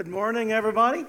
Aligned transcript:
Good 0.00 0.08
morning, 0.08 0.50
everybody. 0.50 1.04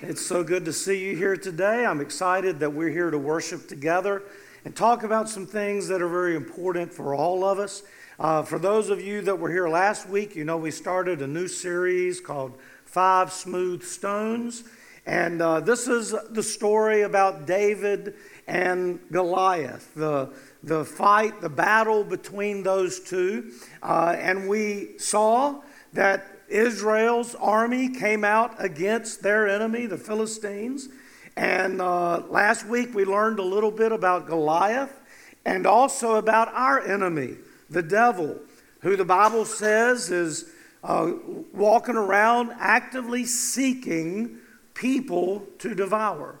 It's 0.00 0.24
so 0.24 0.42
good 0.42 0.64
to 0.64 0.72
see 0.72 0.98
you 0.98 1.14
here 1.14 1.36
today. 1.36 1.84
I'm 1.84 2.00
excited 2.00 2.58
that 2.60 2.72
we're 2.72 2.88
here 2.88 3.10
to 3.10 3.18
worship 3.18 3.68
together 3.68 4.22
and 4.64 4.74
talk 4.74 5.02
about 5.02 5.28
some 5.28 5.46
things 5.46 5.86
that 5.88 6.00
are 6.00 6.08
very 6.08 6.36
important 6.36 6.90
for 6.90 7.14
all 7.14 7.44
of 7.44 7.58
us. 7.58 7.82
Uh, 8.18 8.42
for 8.42 8.58
those 8.58 8.88
of 8.88 9.02
you 9.02 9.20
that 9.20 9.38
were 9.38 9.50
here 9.50 9.68
last 9.68 10.08
week, 10.08 10.34
you 10.34 10.42
know 10.42 10.56
we 10.56 10.70
started 10.70 11.20
a 11.20 11.26
new 11.26 11.46
series 11.46 12.18
called 12.18 12.58
Five 12.86 13.30
Smooth 13.30 13.82
Stones. 13.82 14.64
And 15.04 15.42
uh, 15.42 15.60
this 15.60 15.86
is 15.86 16.14
the 16.30 16.42
story 16.42 17.02
about 17.02 17.46
David 17.46 18.14
and 18.46 19.00
Goliath, 19.12 19.92
the, 19.94 20.32
the 20.62 20.82
fight, 20.82 21.42
the 21.42 21.50
battle 21.50 22.04
between 22.04 22.62
those 22.62 23.00
two. 23.00 23.52
Uh, 23.82 24.16
and 24.18 24.48
we 24.48 24.96
saw 24.96 25.60
that 25.92 26.35
Israel's 26.48 27.34
army 27.34 27.88
came 27.88 28.24
out 28.24 28.54
against 28.58 29.22
their 29.22 29.48
enemy, 29.48 29.86
the 29.86 29.98
Philistines. 29.98 30.88
And 31.36 31.80
uh, 31.80 32.22
last 32.28 32.66
week 32.66 32.94
we 32.94 33.04
learned 33.04 33.38
a 33.38 33.44
little 33.44 33.70
bit 33.70 33.92
about 33.92 34.26
Goliath 34.26 34.98
and 35.44 35.66
also 35.66 36.16
about 36.16 36.48
our 36.54 36.80
enemy, 36.80 37.36
the 37.70 37.82
devil, 37.82 38.38
who 38.80 38.96
the 38.96 39.04
Bible 39.04 39.44
says 39.44 40.10
is 40.10 40.50
uh, 40.82 41.12
walking 41.52 41.96
around 41.96 42.52
actively 42.58 43.24
seeking 43.24 44.38
people 44.74 45.46
to 45.58 45.74
devour. 45.74 46.40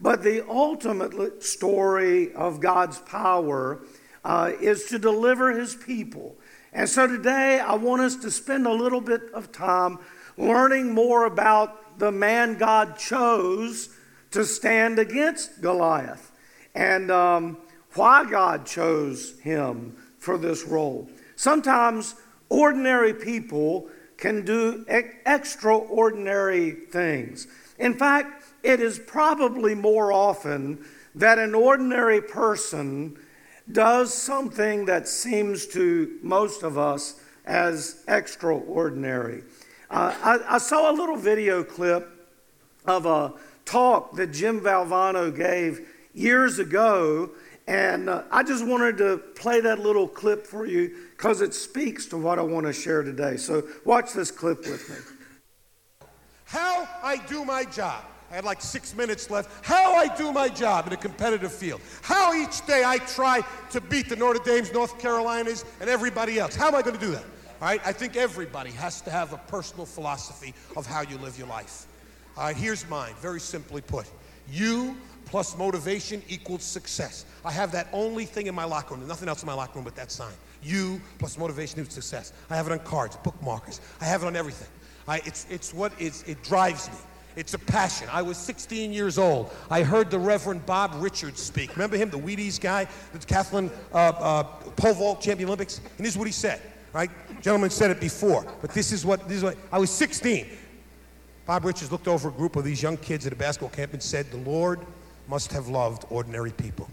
But 0.00 0.22
the 0.22 0.48
ultimate 0.48 1.42
story 1.42 2.32
of 2.32 2.60
God's 2.60 2.98
power 3.00 3.80
uh, 4.24 4.52
is 4.60 4.84
to 4.86 4.98
deliver 4.98 5.52
his 5.52 5.74
people 5.74 6.36
and 6.72 6.88
so 6.88 7.06
today 7.06 7.60
I 7.60 7.74
want 7.74 8.02
us 8.02 8.16
to 8.16 8.30
spend 8.30 8.66
a 8.66 8.72
little 8.72 9.00
bit 9.00 9.22
of 9.34 9.52
time 9.52 9.98
learning 10.36 10.92
more 10.94 11.26
about 11.26 11.98
the 11.98 12.12
man 12.12 12.56
God 12.56 12.96
chose 12.96 13.90
to 14.30 14.44
stand 14.44 14.98
against 14.98 15.60
Goliath 15.60 16.30
and 16.74 17.10
um, 17.10 17.58
why 17.94 18.28
God 18.28 18.66
chose 18.66 19.38
him 19.40 19.96
for 20.18 20.38
this 20.38 20.64
role. 20.64 21.08
Sometimes 21.36 22.14
ordinary 22.48 23.14
people 23.14 23.88
can 24.16 24.44
do 24.44 24.84
extraordinary 24.88 26.72
things. 26.72 27.48
In 27.78 27.94
fact, 27.94 28.44
it 28.62 28.80
is 28.80 28.98
probably 28.98 29.74
more 29.74 30.12
often 30.12 30.84
that 31.14 31.38
an 31.38 31.54
ordinary 31.54 32.20
person 32.20 33.18
does 33.72 34.12
something 34.12 34.84
that 34.86 35.08
seems 35.08 35.66
to 35.68 36.18
most 36.22 36.62
of 36.62 36.78
us 36.78 37.20
as 37.44 38.02
extraordinary. 38.08 39.42
Uh, 39.90 40.14
I, 40.22 40.54
I, 40.54 40.58
saw 40.58 40.90
a 40.90 40.94
little 40.94 41.16
video 41.16 41.64
clip 41.64 42.08
of 42.86 43.06
a 43.06 43.32
talk 43.64 44.14
that 44.14 44.28
Jim 44.28 44.60
Valvano 44.60 45.34
gave 45.34 45.88
years 46.14 46.60
ago, 46.60 47.30
and 47.66 48.08
uh, 48.08 48.22
I 48.30 48.44
just 48.44 48.64
wanted 48.64 48.98
to 48.98 49.18
play 49.18 49.60
that 49.60 49.80
little 49.80 50.06
clip 50.06 50.46
for 50.46 50.64
you 50.64 50.96
because 51.16 51.40
it 51.40 51.54
speaks 51.54 52.06
to 52.06 52.16
what 52.16 52.38
I 52.38 52.42
want 52.42 52.66
to 52.66 52.72
share 52.72 53.02
today. 53.02 53.36
So, 53.36 53.64
watch 53.84 54.12
this 54.12 54.30
clip 54.30 54.58
with 54.60 54.88
me. 54.88 56.06
How 56.44 56.88
I 57.02 57.16
do 57.26 57.44
my 57.44 57.64
job. 57.64 58.04
I 58.30 58.34
had 58.34 58.44
like 58.44 58.60
six 58.60 58.94
minutes 58.94 59.28
left. 59.28 59.64
How 59.64 59.94
I 59.94 60.14
do 60.16 60.32
my 60.32 60.48
job 60.48 60.86
in 60.86 60.92
a 60.92 60.96
competitive 60.96 61.52
field. 61.52 61.80
How 62.02 62.32
each 62.34 62.64
day 62.66 62.82
I 62.84 62.98
try 62.98 63.42
to 63.70 63.80
beat 63.80 64.08
the 64.08 64.16
Notre 64.16 64.38
Dames, 64.44 64.72
North 64.72 64.98
Carolinas, 65.00 65.64
and 65.80 65.90
everybody 65.90 66.38
else. 66.38 66.54
How 66.54 66.68
am 66.68 66.76
I 66.76 66.82
going 66.82 66.96
to 66.96 67.04
do 67.04 67.10
that? 67.10 67.24
All 67.60 67.68
right, 67.68 67.80
I 67.84 67.92
think 67.92 68.16
everybody 68.16 68.70
has 68.70 69.00
to 69.02 69.10
have 69.10 69.32
a 69.32 69.36
personal 69.36 69.84
philosophy 69.84 70.54
of 70.76 70.86
how 70.86 71.02
you 71.02 71.18
live 71.18 71.36
your 71.36 71.48
life. 71.48 71.86
All 72.36 72.44
right, 72.44 72.56
here's 72.56 72.88
mine, 72.88 73.12
very 73.20 73.40
simply 73.40 73.82
put. 73.82 74.06
You 74.50 74.96
plus 75.26 75.56
motivation 75.58 76.22
equals 76.28 76.62
success. 76.62 77.26
I 77.44 77.52
have 77.52 77.70
that 77.72 77.88
only 77.92 78.24
thing 78.24 78.46
in 78.46 78.54
my 78.54 78.64
locker 78.64 78.94
room. 78.94 79.00
There's 79.00 79.10
nothing 79.10 79.28
else 79.28 79.42
in 79.42 79.46
my 79.46 79.54
locker 79.54 79.74
room 79.74 79.84
but 79.84 79.94
that 79.96 80.10
sign. 80.10 80.32
You 80.62 81.00
plus 81.18 81.36
motivation 81.36 81.80
equals 81.80 81.94
success. 81.94 82.32
I 82.48 82.56
have 82.56 82.66
it 82.66 82.72
on 82.72 82.78
cards, 82.80 83.16
bookmarkers. 83.16 83.80
I 84.00 84.06
have 84.06 84.22
it 84.22 84.26
on 84.26 84.36
everything. 84.36 84.68
I, 85.06 85.18
it's, 85.26 85.46
it's 85.50 85.74
what 85.74 85.92
is, 86.00 86.22
it 86.26 86.42
drives 86.42 86.88
me. 86.88 86.96
It's 87.36 87.54
a 87.54 87.58
passion. 87.58 88.08
I 88.10 88.22
was 88.22 88.36
16 88.36 88.92
years 88.92 89.18
old. 89.18 89.52
I 89.70 89.82
heard 89.82 90.10
the 90.10 90.18
Reverend 90.18 90.66
Bob 90.66 90.92
Richards 90.96 91.40
speak. 91.40 91.72
Remember 91.76 91.96
him, 91.96 92.10
the 92.10 92.18
Wheaties 92.18 92.60
guy, 92.60 92.86
the 93.12 93.18
Kathleen 93.18 93.70
uh, 93.92 93.96
uh, 93.96 94.42
pole 94.42 94.94
vault 94.94 95.20
champion 95.20 95.48
Olympics? 95.48 95.78
And 95.78 96.04
this 96.04 96.14
is 96.14 96.18
what 96.18 96.26
he 96.26 96.32
said, 96.32 96.60
right? 96.92 97.10
Gentlemen 97.40 97.70
said 97.70 97.90
it 97.90 98.00
before, 98.00 98.44
but 98.60 98.70
this 98.70 98.92
is 98.92 99.06
what, 99.06 99.28
this 99.28 99.38
is 99.38 99.44
what, 99.44 99.56
I 99.72 99.78
was 99.78 99.90
16. 99.90 100.46
Bob 101.46 101.64
Richards 101.64 101.90
looked 101.90 102.08
over 102.08 102.28
a 102.28 102.32
group 102.32 102.56
of 102.56 102.64
these 102.64 102.82
young 102.82 102.96
kids 102.96 103.26
at 103.26 103.32
a 103.32 103.36
basketball 103.36 103.70
camp 103.70 103.92
and 103.92 104.02
said, 104.02 104.30
The 104.30 104.36
Lord 104.38 104.80
must 105.28 105.52
have 105.52 105.68
loved 105.68 106.04
ordinary 106.10 106.52
people 106.52 106.88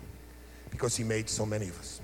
because 0.70 0.96
he 0.96 1.04
made 1.04 1.30
so 1.30 1.46
many 1.46 1.68
of 1.68 1.78
us. 1.80 2.02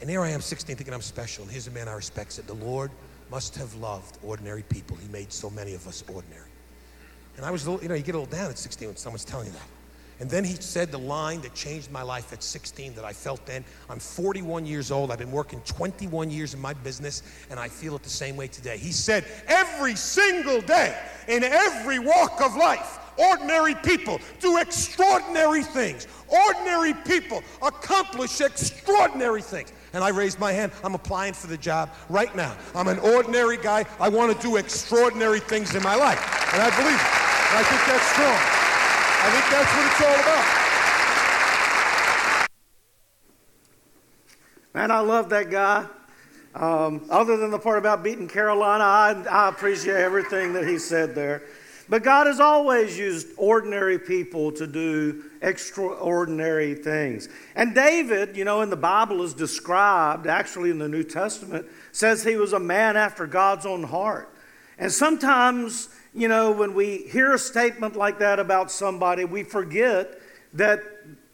And 0.00 0.08
here 0.08 0.22
I 0.22 0.30
am, 0.30 0.40
16, 0.40 0.76
thinking 0.76 0.94
I'm 0.94 1.00
special. 1.00 1.42
And 1.42 1.52
here's 1.52 1.66
a 1.66 1.72
man 1.72 1.88
I 1.88 1.94
respect 1.94 2.32
said, 2.32 2.46
The 2.46 2.54
Lord 2.54 2.90
must 3.30 3.56
have 3.56 3.74
loved 3.74 4.18
ordinary 4.22 4.62
people. 4.62 4.96
He 4.96 5.08
made 5.08 5.32
so 5.32 5.50
many 5.50 5.74
of 5.74 5.86
us 5.86 6.04
ordinary. 6.12 6.47
And 7.38 7.46
I 7.46 7.52
was, 7.52 7.64
a 7.66 7.70
little, 7.70 7.82
you 7.84 7.88
know, 7.88 7.94
you 7.94 8.02
get 8.02 8.16
a 8.16 8.18
little 8.18 8.36
down 8.36 8.50
at 8.50 8.58
16 8.58 8.88
when 8.88 8.96
someone's 8.96 9.24
telling 9.24 9.46
you 9.46 9.52
that. 9.52 9.68
And 10.18 10.28
then 10.28 10.42
he 10.42 10.56
said 10.56 10.90
the 10.90 10.98
line 10.98 11.40
that 11.42 11.54
changed 11.54 11.88
my 11.92 12.02
life 12.02 12.32
at 12.32 12.42
16 12.42 12.94
that 12.94 13.04
I 13.04 13.12
felt 13.12 13.46
then. 13.46 13.64
I'm 13.88 14.00
41 14.00 14.66
years 14.66 14.90
old. 14.90 15.12
I've 15.12 15.20
been 15.20 15.30
working 15.30 15.60
21 15.60 16.32
years 16.32 16.52
in 16.52 16.60
my 16.60 16.74
business, 16.74 17.22
and 17.48 17.60
I 17.60 17.68
feel 17.68 17.94
it 17.94 18.02
the 18.02 18.10
same 18.10 18.36
way 18.36 18.48
today. 18.48 18.76
He 18.76 18.90
said, 18.90 19.24
Every 19.46 19.94
single 19.94 20.60
day, 20.60 21.00
in 21.28 21.44
every 21.44 22.00
walk 22.00 22.40
of 22.42 22.56
life, 22.56 22.98
ordinary 23.16 23.76
people 23.76 24.20
do 24.40 24.58
extraordinary 24.58 25.62
things. 25.62 26.08
Ordinary 26.26 26.94
people 27.06 27.44
accomplish 27.62 28.40
extraordinary 28.40 29.42
things. 29.42 29.72
And 29.92 30.04
I 30.04 30.08
raised 30.08 30.38
my 30.38 30.52
hand. 30.52 30.72
I'm 30.84 30.94
applying 30.94 31.32
for 31.32 31.46
the 31.46 31.56
job 31.56 31.90
right 32.08 32.34
now. 32.36 32.56
I'm 32.74 32.88
an 32.88 32.98
ordinary 32.98 33.56
guy. 33.56 33.84
I 33.98 34.08
want 34.08 34.34
to 34.34 34.42
do 34.42 34.56
extraordinary 34.56 35.40
things 35.40 35.74
in 35.74 35.82
my 35.82 35.94
life. 35.94 36.18
And 36.52 36.62
I 36.62 36.70
believe 36.76 36.94
it. 36.94 37.28
And 37.48 37.58
I 37.58 37.62
think 37.62 37.80
that's 37.86 38.06
strong. 38.12 38.38
I 39.20 39.30
think 39.32 39.44
that's 39.50 39.72
what 39.74 39.86
it's 39.86 40.00
all 40.02 40.20
about. 40.22 40.68
Man, 44.74 44.90
I 44.90 45.00
love 45.00 45.30
that 45.30 45.50
guy. 45.50 45.86
Um, 46.54 47.06
other 47.10 47.36
than 47.36 47.50
the 47.50 47.58
part 47.58 47.78
about 47.78 48.02
beating 48.02 48.28
Carolina, 48.28 48.84
I, 48.84 49.24
I 49.30 49.48
appreciate 49.48 49.96
everything 49.96 50.52
that 50.54 50.66
he 50.66 50.78
said 50.78 51.14
there. 51.14 51.42
But 51.88 52.02
God 52.02 52.26
has 52.26 52.38
always 52.38 52.98
used 52.98 53.28
ordinary 53.36 53.98
people 53.98 54.52
to 54.52 54.66
do 54.66 55.24
extraordinary 55.40 56.74
things. 56.74 57.28
And 57.54 57.74
David, 57.74 58.36
you 58.36 58.44
know, 58.44 58.60
in 58.60 58.70
the 58.70 58.76
Bible 58.76 59.22
is 59.22 59.32
described, 59.32 60.26
actually 60.26 60.70
in 60.70 60.78
the 60.78 60.88
New 60.88 61.04
Testament, 61.04 61.66
says 61.92 62.22
he 62.22 62.36
was 62.36 62.52
a 62.52 62.60
man 62.60 62.96
after 62.96 63.26
God's 63.26 63.64
own 63.64 63.84
heart. 63.84 64.28
And 64.78 64.92
sometimes 64.92 65.88
you 66.14 66.28
know, 66.28 66.50
when 66.50 66.74
we 66.74 66.98
hear 67.08 67.32
a 67.34 67.38
statement 67.38 67.94
like 67.94 68.18
that 68.18 68.38
about 68.38 68.70
somebody, 68.70 69.24
we 69.24 69.42
forget 69.42 70.18
that 70.54 70.82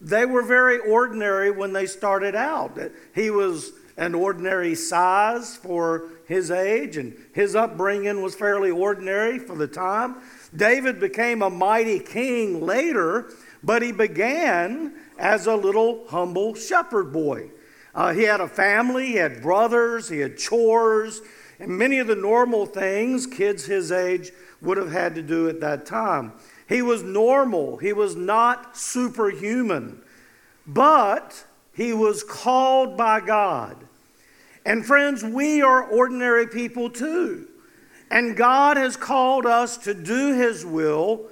they 0.01 0.27
were 0.27 0.43
very 0.43 0.79
ordinary 0.79 1.51
when 1.51 1.73
they 1.73 1.87
started 1.87 2.35
out. 2.35 2.79
He 3.15 3.31
was 3.31 3.73
an 3.97 4.15
ordinary 4.15 4.75
size 4.75 5.57
for 5.57 6.11
his 6.27 6.51
age, 6.51 6.97
and 6.97 7.17
his 7.33 7.55
upbringing 7.55 8.21
was 8.21 8.35
fairly 8.35 8.71
ordinary 8.71 9.39
for 9.39 9.57
the 9.57 9.69
time. 9.69 10.17
David 10.55 11.01
became 11.01 11.43
a 11.43 11.51
mighty 11.51 11.99
king 11.99 12.61
later, 12.61 13.33
but 13.63 13.83
he 13.83 13.93
began 13.93 14.95
as 15.19 15.47
a 15.47 15.57
little 15.57 16.07
humble 16.09 16.55
shepherd 16.55 17.13
boy. 17.13 17.51
Uh, 17.95 18.13
he 18.13 18.23
had 18.23 18.41
a 18.41 18.49
family, 18.49 19.07
he 19.07 19.15
had 19.17 19.43
brothers, 19.43 20.09
he 20.09 20.19
had 20.19 20.37
chores, 20.37 21.23
and 21.59 21.71
many 21.71 21.99
of 21.99 22.07
the 22.07 22.17
normal 22.17 22.67
things 22.67 23.27
kids 23.27 23.65
his 23.65 23.93
age 23.93 24.33
would 24.61 24.77
have 24.77 24.91
had 24.91 25.15
to 25.15 25.23
do 25.23 25.49
at 25.49 25.61
that 25.61 25.87
time. 25.87 26.33
He 26.69 26.83
was 26.83 27.03
normal, 27.03 27.77
he 27.77 27.93
was 27.93 28.17
not 28.17 28.77
superhuman, 28.77 30.01
but 30.67 31.45
he 31.73 31.93
was 31.93 32.25
called 32.25 32.97
by 32.97 33.21
God. 33.21 33.77
And 34.65 34.85
friends, 34.85 35.23
we 35.23 35.61
are 35.63 35.85
ordinary 35.85 36.47
people 36.47 36.89
too. 36.91 37.49
And 38.15 38.37
God 38.37 38.77
has 38.77 38.97
called 38.97 39.45
us 39.45 39.77
to 39.79 39.93
do 39.93 40.35
His 40.35 40.65
will, 40.65 41.27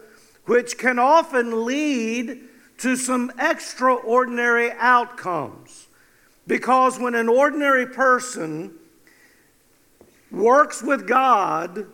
which 0.46 0.76
can 0.76 0.98
often 0.98 1.64
lead 1.64 2.40
to 2.78 2.96
some 2.96 3.30
extraordinary 3.38 4.72
outcomes. 4.72 5.86
Because 6.48 6.98
when 6.98 7.14
an 7.14 7.28
ordinary 7.28 7.86
person 7.86 8.72
works 10.32 10.82
with 10.82 11.06
God, 11.06 11.86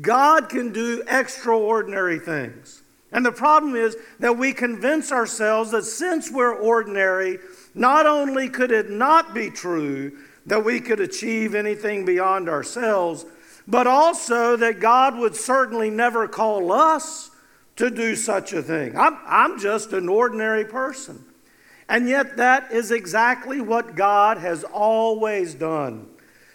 God 0.00 0.48
can 0.48 0.72
do 0.72 1.02
extraordinary 1.08 2.20
things. 2.20 2.82
And 3.10 3.26
the 3.26 3.32
problem 3.32 3.74
is 3.74 3.96
that 4.20 4.38
we 4.38 4.52
convince 4.52 5.10
ourselves 5.10 5.72
that 5.72 5.82
since 5.82 6.30
we're 6.30 6.54
ordinary, 6.54 7.40
not 7.74 8.06
only 8.06 8.48
could 8.48 8.70
it 8.70 8.90
not 8.90 9.34
be 9.34 9.50
true 9.50 10.16
that 10.46 10.64
we 10.64 10.78
could 10.78 11.00
achieve 11.00 11.56
anything 11.56 12.04
beyond 12.04 12.48
ourselves, 12.48 13.26
but 13.70 13.86
also 13.86 14.56
that 14.56 14.80
God 14.80 15.16
would 15.16 15.36
certainly 15.36 15.90
never 15.90 16.26
call 16.26 16.72
us 16.72 17.30
to 17.76 17.88
do 17.88 18.16
such 18.16 18.52
a 18.52 18.62
thing. 18.62 18.98
I'm, 18.98 19.16
I'm 19.24 19.60
just 19.60 19.92
an 19.92 20.08
ordinary 20.08 20.64
person. 20.64 21.24
And 21.88 22.08
yet, 22.08 22.36
that 22.36 22.72
is 22.72 22.90
exactly 22.90 23.60
what 23.60 23.94
God 23.94 24.38
has 24.38 24.64
always 24.64 25.54
done. 25.54 26.08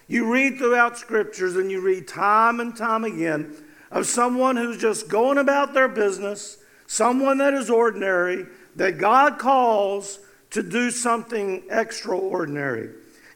You 0.07 0.31
read 0.31 0.57
throughout 0.57 0.97
scriptures 0.97 1.56
and 1.56 1.71
you 1.71 1.81
read 1.81 2.07
time 2.07 2.59
and 2.59 2.75
time 2.75 3.06
again 3.06 3.56
of 3.91 4.06
someone 4.06 4.56
who's 4.56 4.77
just 4.77 5.07
going 5.07 5.38
about 5.38 5.73
their 5.73 5.88
business, 5.88 6.57
someone 6.85 7.38
that 7.39 7.53
is 7.53 7.69
ordinary, 7.69 8.45
that 8.75 8.97
God 8.97 9.39
calls 9.39 10.19
to 10.51 10.62
do 10.62 10.91
something 10.91 11.63
extraordinary. 11.69 12.91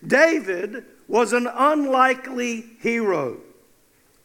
David 0.05 0.85
was 1.07 1.33
an 1.33 1.47
unlikely 1.47 2.65
hero 2.79 3.39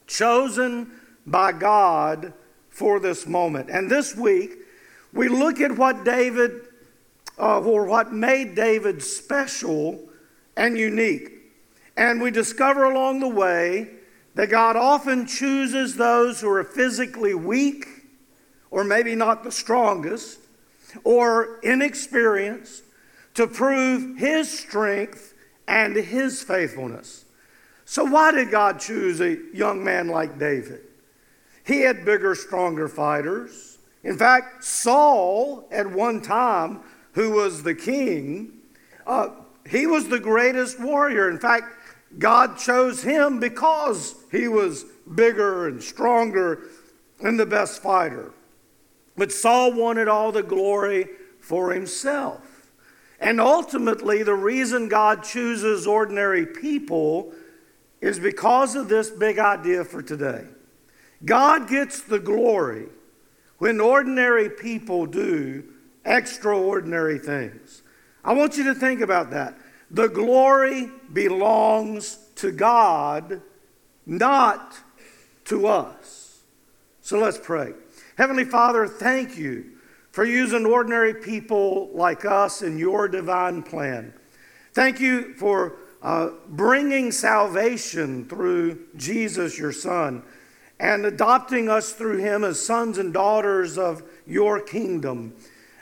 chosen 0.07 0.91
by 1.27 1.53
God 1.53 2.33
for 2.71 3.01
this 3.01 3.27
moment. 3.27 3.71
And 3.71 3.91
this 3.91 4.17
week, 4.17 4.53
we 5.13 5.29
look 5.29 5.61
at 5.61 5.77
what 5.77 6.05
David, 6.05 6.63
uh, 7.39 7.61
or 7.61 7.85
what 7.85 8.13
made 8.13 8.55
David 8.55 9.03
special 9.03 10.09
and 10.57 10.77
unique. 10.77 11.31
And 11.97 12.21
we 12.21 12.31
discover 12.31 12.85
along 12.85 13.21
the 13.21 13.29
way 13.29 13.91
that 14.35 14.51
God 14.51 14.77
often 14.77 15.27
chooses 15.27 15.95
those 15.97 16.41
who 16.41 16.51
are 16.51 16.65
physically 16.65 17.35
weak, 17.35 17.87
or 18.71 18.83
maybe 18.83 19.15
not 19.15 19.45
the 19.45 19.53
strongest, 19.53 20.41
or 21.05 21.61
inexperienced, 21.63 22.83
to 23.35 23.47
prove 23.47 24.19
His 24.19 24.59
strength 24.59 25.35
and 25.69 25.95
His 25.95 26.43
faithfulness. 26.43 27.24
So, 27.85 28.05
why 28.05 28.33
did 28.33 28.51
God 28.51 28.81
choose 28.81 29.21
a 29.21 29.39
young 29.53 29.85
man 29.85 30.09
like 30.09 30.39
David? 30.39 30.81
He 31.65 31.81
had 31.81 32.05
bigger, 32.05 32.35
stronger 32.35 32.89
fighters. 32.89 33.79
In 34.03 34.19
fact, 34.19 34.65
Saul, 34.65 35.67
at 35.71 35.91
one 35.91 36.21
time, 36.21 36.81
who 37.13 37.31
was 37.31 37.63
the 37.63 37.75
king, 37.75 38.53
uh, 39.07 39.29
he 39.69 39.87
was 39.87 40.09
the 40.09 40.21
greatest 40.21 40.79
warrior. 40.79 41.31
In 41.31 41.39
fact, 41.39 41.67
God 42.19 42.59
chose 42.59 43.03
him 43.03 43.41
because 43.41 44.15
he 44.31 44.47
was 44.49 44.85
bigger 45.15 45.69
and 45.69 45.83
stronger 45.83 46.69
and 47.21 47.39
the 47.39 47.47
best 47.47 47.83
fighter. 47.83 48.33
But 49.17 49.33
Saul 49.33 49.73
wanted 49.73 50.09
all 50.09 50.33
the 50.33 50.43
glory 50.43 51.09
for 51.41 51.73
himself. 51.73 52.71
And 53.21 53.41
ultimately, 53.41 54.23
the 54.23 54.35
reason 54.35 54.89
God 54.89 55.23
chooses 55.23 55.87
ordinary 55.87 56.45
people 56.45 57.33
is 58.05 58.19
because 58.19 58.77
of 58.77 58.89
this 58.89 59.09
big 59.09 59.39
idea 59.39 59.83
for 59.83 60.03
today. 60.03 60.45
God 61.25 61.71
gets 61.71 62.03
the 62.03 62.19
glory 62.19 62.89
when 63.57 63.81
ordinary 63.81 64.51
people 64.51 65.07
do 65.07 65.65
extraordinary 66.05 67.19
things. 67.19 67.81
I 68.23 68.35
want 68.35 68.59
you 68.59 68.65
to 68.65 68.75
think 68.75 69.01
about 69.01 69.31
that. 69.31 69.57
The 69.91 70.09
glory 70.09 70.91
belongs 71.15 72.19
to 72.37 72.53
God, 72.53 73.41
not 74.05 74.77
to 75.47 75.67
us. 75.67 76.43
So 77.01 77.19
let's 77.19 77.39
pray. 77.39 77.73
Heavenly 78.19 78.45
Father, 78.45 78.87
thank 78.87 79.39
you 79.39 79.65
for 80.11 80.27
using 80.27 80.67
ordinary 80.67 81.15
people 81.15 81.89
like 81.95 82.27
us 82.27 82.61
in 82.61 82.77
your 82.77 83.09
divine 83.09 83.63
plan. 83.63 84.13
Thank 84.75 85.01
you 85.01 85.33
for 85.37 85.77
uh, 86.05 86.29
bringing 86.49 87.11
salvation 87.11 88.29
through 88.29 88.79
Jesus, 88.95 89.59
your 89.59 89.73
Son, 89.73 90.23
and 90.79 91.07
adopting 91.07 91.71
us 91.71 91.95
through 91.95 92.19
him 92.19 92.45
as 92.45 92.65
sons 92.65 92.99
and 92.99 93.15
daughters 93.15 93.79
of 93.79 94.03
your 94.27 94.61
kingdom. 94.61 95.35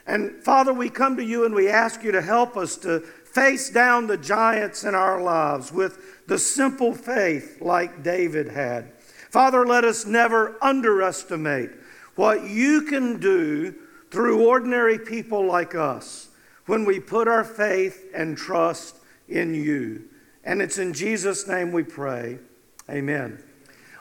And 0.07 0.41
Father, 0.45 0.73
we 0.73 0.91
come 0.91 1.17
to 1.17 1.25
you 1.25 1.45
and 1.45 1.53
we 1.53 1.69
ask 1.69 2.05
you 2.05 2.13
to 2.13 2.23
help 2.23 2.57
us 2.57 2.77
to 2.79 3.01
face 3.01 3.69
down 3.69 4.07
the 4.07 4.17
giants 4.17 4.85
in 4.85 4.95
our 4.95 5.21
lives 5.21 5.73
with 5.73 6.27
the 6.29 6.39
simple 6.39 6.95
faith 6.95 7.61
like 7.61 8.05
David 8.05 8.47
had. 8.47 8.93
Father, 9.29 9.67
let 9.67 9.83
us 9.83 10.07
never 10.07 10.57
underestimate 10.63 11.71
what 12.15 12.49
you 12.49 12.83
can 12.83 13.19
do 13.19 13.75
through 14.13 14.47
ordinary 14.47 15.01
people 15.01 15.47
like 15.47 15.75
us 15.75 16.29
when 16.67 16.85
we 16.85 17.01
put 17.01 17.27
our 17.27 17.43
faith 17.43 18.09
and 18.15 18.37
trust 18.37 18.99
in 19.29 19.55
you. 19.55 20.05
And 20.45 20.61
it's 20.61 20.79
in 20.79 20.93
Jesus' 20.93 21.47
name 21.47 21.73
we 21.73 21.83
pray. 21.83 22.39
Amen. 22.91 23.43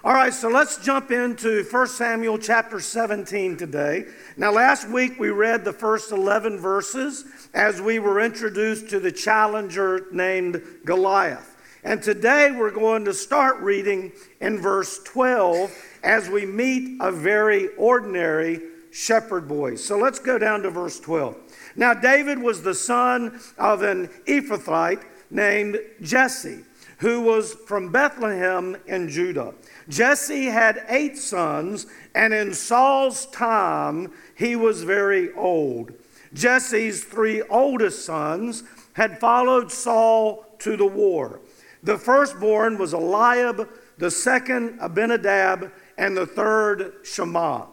All 0.03 0.13
right, 0.13 0.33
so 0.33 0.49
let's 0.49 0.83
jump 0.83 1.11
into 1.11 1.63
1 1.63 1.87
Samuel 1.87 2.39
chapter 2.39 2.79
17 2.79 3.55
today. 3.55 4.05
Now, 4.35 4.51
last 4.51 4.89
week 4.89 5.19
we 5.19 5.29
read 5.29 5.63
the 5.63 5.73
first 5.73 6.11
11 6.11 6.57
verses 6.57 7.25
as 7.53 7.79
we 7.79 7.99
were 7.99 8.19
introduced 8.19 8.89
to 8.89 8.99
the 8.99 9.11
challenger 9.11 10.07
named 10.11 10.63
Goliath. 10.85 11.55
And 11.83 12.01
today 12.01 12.49
we're 12.49 12.71
going 12.71 13.05
to 13.05 13.13
start 13.13 13.59
reading 13.59 14.11
in 14.39 14.59
verse 14.59 15.03
12 15.03 15.71
as 16.03 16.29
we 16.29 16.47
meet 16.47 16.97
a 16.99 17.11
very 17.11 17.67
ordinary 17.75 18.59
shepherd 18.89 19.47
boy. 19.47 19.75
So 19.75 19.99
let's 19.99 20.19
go 20.19 20.39
down 20.39 20.63
to 20.63 20.71
verse 20.71 20.99
12. 20.99 21.37
Now, 21.75 21.93
David 21.93 22.39
was 22.39 22.63
the 22.63 22.73
son 22.73 23.39
of 23.59 23.83
an 23.83 24.07
Ephrathite 24.27 25.03
named 25.31 25.79
Jesse, 26.01 26.63
who 26.99 27.21
was 27.21 27.55
from 27.65 27.91
Bethlehem 27.91 28.77
in 28.85 29.09
Judah. 29.09 29.53
Jesse 29.89 30.45
had 30.45 30.85
eight 30.87 31.17
sons, 31.17 31.87
and 32.13 32.33
in 32.33 32.53
Saul's 32.53 33.25
time, 33.27 34.11
he 34.35 34.55
was 34.55 34.83
very 34.83 35.33
old. 35.33 35.93
Jesse's 36.33 37.03
three 37.03 37.41
oldest 37.43 38.05
sons 38.05 38.63
had 38.93 39.19
followed 39.19 39.71
Saul 39.71 40.45
to 40.59 40.77
the 40.77 40.85
war. 40.85 41.39
The 41.83 41.97
firstborn 41.97 42.77
was 42.77 42.93
Eliab, 42.93 43.67
the 43.97 44.11
second 44.11 44.77
Abinadab, 44.79 45.71
and 45.97 46.15
the 46.15 46.27
third 46.27 46.93
Shammah. 47.03 47.67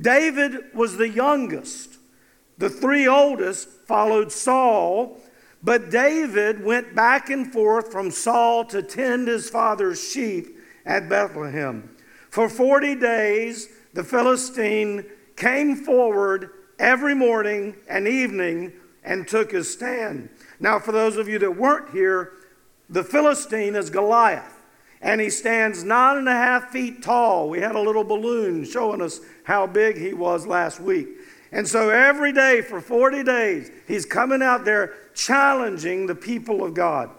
David 0.00 0.74
was 0.74 0.96
the 0.96 1.08
youngest. 1.08 1.98
The 2.58 2.70
three 2.70 3.06
oldest 3.06 3.68
followed 3.86 4.32
Saul, 4.32 5.20
but 5.62 5.90
David 5.90 6.64
went 6.64 6.94
back 6.94 7.30
and 7.30 7.52
forth 7.52 7.92
from 7.92 8.10
Saul 8.10 8.64
to 8.66 8.82
tend 8.82 9.28
his 9.28 9.50
father's 9.50 10.02
sheep 10.02 10.58
at 10.86 11.08
Bethlehem. 11.08 11.96
For 12.30 12.48
40 12.48 12.94
days, 12.94 13.68
the 13.92 14.04
Philistine 14.04 15.04
came 15.36 15.76
forward 15.76 16.50
every 16.78 17.14
morning 17.14 17.76
and 17.88 18.08
evening 18.08 18.72
and 19.04 19.26
took 19.26 19.52
his 19.52 19.70
stand. 19.70 20.28
Now, 20.58 20.78
for 20.78 20.92
those 20.92 21.16
of 21.16 21.28
you 21.28 21.38
that 21.40 21.56
weren't 21.56 21.90
here, 21.90 22.32
the 22.88 23.04
Philistine 23.04 23.76
is 23.76 23.90
Goliath, 23.90 24.62
and 25.00 25.20
he 25.20 25.30
stands 25.30 25.84
nine 25.84 26.18
and 26.18 26.28
a 26.28 26.32
half 26.32 26.70
feet 26.70 27.02
tall. 27.02 27.48
We 27.48 27.60
had 27.60 27.74
a 27.74 27.80
little 27.80 28.04
balloon 28.04 28.64
showing 28.64 29.00
us 29.00 29.20
how 29.44 29.66
big 29.66 29.96
he 29.96 30.12
was 30.12 30.46
last 30.46 30.80
week. 30.80 31.08
And 31.52 31.66
so 31.66 31.90
every 31.90 32.32
day 32.32 32.62
for 32.62 32.80
40 32.80 33.24
days, 33.24 33.70
he's 33.88 34.04
coming 34.04 34.42
out 34.42 34.64
there 34.64 34.94
challenging 35.20 36.06
the 36.06 36.14
people 36.14 36.64
of 36.64 36.74
God. 36.74 37.10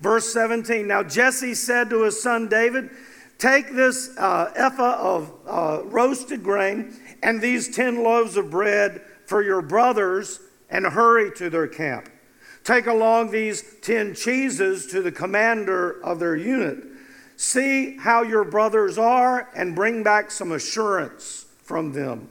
Verse 0.00 0.32
17 0.32 0.86
Now 0.86 1.02
Jesse 1.02 1.54
said 1.54 1.90
to 1.90 2.02
his 2.02 2.22
son 2.22 2.48
David, 2.48 2.90
Take 3.38 3.72
this 3.72 4.16
uh, 4.18 4.52
ephah 4.54 4.98
of 5.00 5.32
uh, 5.46 5.82
roasted 5.84 6.42
grain 6.42 6.94
and 7.22 7.40
these 7.40 7.74
10 7.74 8.02
loaves 8.02 8.36
of 8.36 8.50
bread 8.50 9.02
for 9.26 9.42
your 9.42 9.62
brothers 9.62 10.40
and 10.70 10.86
hurry 10.86 11.32
to 11.36 11.50
their 11.50 11.66
camp. 11.66 12.08
Take 12.62 12.86
along 12.86 13.30
these 13.30 13.64
10 13.80 14.14
cheeses 14.14 14.86
to 14.88 15.02
the 15.02 15.10
commander 15.10 16.00
of 16.04 16.20
their 16.20 16.36
unit. 16.36 16.84
See 17.36 17.96
how 17.96 18.22
your 18.22 18.44
brothers 18.44 18.98
are 18.98 19.48
and 19.56 19.74
bring 19.74 20.02
back 20.04 20.30
some 20.30 20.52
assurance 20.52 21.46
from 21.62 21.92
them. 21.92 22.28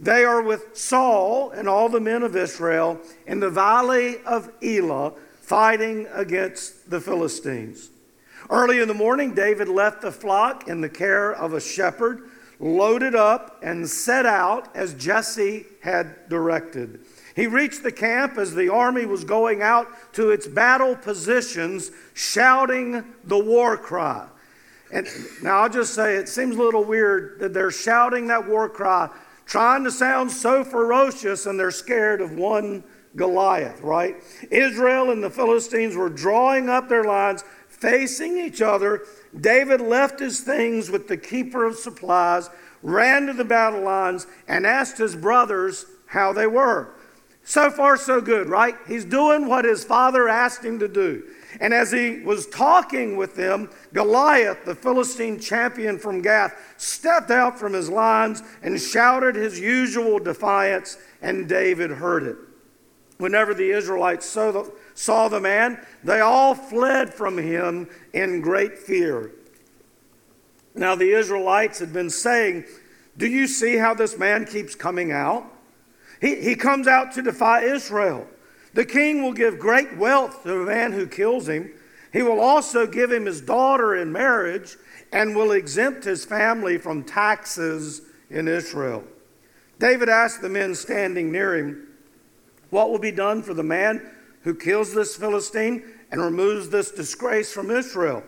They 0.00 0.24
are 0.24 0.40
with 0.40 0.78
Saul 0.78 1.50
and 1.50 1.68
all 1.68 1.90
the 1.90 2.00
men 2.00 2.22
of 2.22 2.34
Israel 2.34 2.98
in 3.26 3.38
the 3.38 3.50
valley 3.50 4.16
of 4.24 4.50
Elah 4.62 5.12
fighting 5.42 6.06
against 6.14 6.88
the 6.88 7.02
Philistines. 7.02 7.90
Early 8.48 8.80
in 8.80 8.88
the 8.88 8.94
morning, 8.94 9.34
David 9.34 9.68
left 9.68 10.00
the 10.00 10.10
flock 10.10 10.66
in 10.68 10.80
the 10.80 10.88
care 10.88 11.30
of 11.30 11.52
a 11.52 11.60
shepherd, 11.60 12.30
loaded 12.58 13.14
up, 13.14 13.60
and 13.62 13.86
set 13.86 14.24
out 14.24 14.74
as 14.74 14.94
Jesse 14.94 15.66
had 15.82 16.30
directed. 16.30 17.00
He 17.36 17.46
reached 17.46 17.82
the 17.82 17.92
camp 17.92 18.38
as 18.38 18.54
the 18.54 18.70
army 18.70 19.04
was 19.04 19.24
going 19.24 19.60
out 19.60 19.86
to 20.14 20.30
its 20.30 20.46
battle 20.46 20.96
positions, 20.96 21.90
shouting 22.14 23.04
the 23.24 23.38
war 23.38 23.76
cry. 23.76 24.26
And 24.92 25.06
now 25.42 25.60
I'll 25.60 25.68
just 25.68 25.94
say 25.94 26.16
it 26.16 26.28
seems 26.28 26.56
a 26.56 26.62
little 26.62 26.84
weird 26.84 27.38
that 27.40 27.52
they're 27.52 27.70
shouting 27.70 28.28
that 28.28 28.48
war 28.48 28.68
cry, 28.68 29.10
trying 29.50 29.82
to 29.82 29.90
sound 29.90 30.30
so 30.30 30.62
ferocious, 30.62 31.44
and 31.44 31.58
they're 31.58 31.72
scared 31.72 32.20
of 32.20 32.32
one 32.32 32.84
Goliath, 33.16 33.80
right? 33.80 34.14
Israel 34.48 35.10
and 35.10 35.22
the 35.22 35.28
Philistines 35.28 35.96
were 35.96 36.08
drawing 36.08 36.68
up 36.68 36.88
their 36.88 37.02
lines, 37.02 37.42
facing 37.68 38.38
each 38.38 38.62
other, 38.62 39.02
David 39.38 39.80
left 39.80 40.20
his 40.20 40.40
things 40.40 40.88
with 40.88 41.08
the 41.08 41.16
keeper 41.16 41.64
of 41.64 41.74
supplies, 41.76 42.48
ran 42.82 43.26
to 43.26 43.32
the 43.32 43.44
battle 43.44 43.82
lines, 43.82 44.28
and 44.46 44.64
asked 44.64 44.98
his 44.98 45.16
brothers 45.16 45.84
how 46.06 46.32
they 46.32 46.46
were. 46.46 46.94
So 47.42 47.70
far, 47.72 47.96
so 47.96 48.20
good, 48.20 48.48
right? 48.48 48.76
He's 48.86 49.04
doing 49.04 49.48
what 49.48 49.64
his 49.64 49.82
father 49.82 50.28
asked 50.28 50.64
him 50.64 50.78
to 50.78 50.88
do. 50.88 51.24
And 51.60 51.74
as 51.74 51.90
he 51.90 52.20
was 52.20 52.46
talking 52.46 53.16
with 53.16 53.34
them, 53.34 53.70
Goliath, 53.92 54.64
the 54.64 54.74
Philistine 54.74 55.40
champion 55.40 55.98
from 55.98 56.22
Gath, 56.22 56.54
stepped 56.76 57.30
out 57.30 57.58
from 57.58 57.72
his 57.72 57.88
lines 57.88 58.42
and 58.62 58.80
shouted 58.80 59.34
his 59.34 59.58
usual 59.58 60.18
defiance, 60.18 60.96
and 61.20 61.48
David 61.48 61.90
heard 61.90 62.22
it. 62.22 62.36
Whenever 63.18 63.52
the 63.52 63.70
Israelites 63.70 64.26
saw 64.26 64.50
the, 64.50 64.72
saw 64.94 65.28
the 65.28 65.40
man, 65.40 65.84
they 66.04 66.20
all 66.20 66.54
fled 66.54 67.12
from 67.12 67.36
him 67.36 67.88
in 68.12 68.40
great 68.40 68.78
fear. 68.78 69.32
Now, 70.74 70.94
the 70.94 71.12
Israelites 71.12 71.78
had 71.80 71.92
been 71.92 72.10
saying, 72.10 72.64
Do 73.16 73.26
you 73.26 73.46
see 73.46 73.76
how 73.76 73.92
this 73.92 74.18
man 74.18 74.46
keeps 74.46 74.74
coming 74.74 75.12
out? 75.12 75.44
He, 76.20 76.36
he 76.36 76.54
comes 76.54 76.86
out 76.86 77.12
to 77.12 77.22
defy 77.22 77.62
Israel. 77.62 78.26
The 78.72 78.84
king 78.84 79.22
will 79.22 79.32
give 79.32 79.58
great 79.58 79.96
wealth 79.96 80.42
to 80.44 80.48
the 80.48 80.64
man 80.64 80.92
who 80.92 81.06
kills 81.06 81.48
him. 81.48 81.72
He 82.12 82.22
will 82.22 82.40
also 82.40 82.86
give 82.86 83.12
him 83.12 83.26
his 83.26 83.40
daughter 83.40 83.96
in 83.96 84.10
marriage 84.10 84.76
and 85.12 85.34
will 85.34 85.52
exempt 85.52 86.04
his 86.04 86.24
family 86.24 86.78
from 86.78 87.04
taxes 87.04 88.02
in 88.30 88.48
Israel. 88.48 89.04
David 89.78 90.08
asked 90.08 90.42
the 90.42 90.48
men 90.48 90.74
standing 90.74 91.32
near 91.32 91.56
him, 91.56 91.88
What 92.70 92.90
will 92.90 92.98
be 92.98 93.12
done 93.12 93.42
for 93.42 93.54
the 93.54 93.62
man 93.62 94.02
who 94.42 94.54
kills 94.54 94.92
this 94.92 95.16
Philistine 95.16 95.82
and 96.10 96.20
removes 96.20 96.68
this 96.68 96.90
disgrace 96.90 97.52
from 97.52 97.70
Israel? 97.70 98.22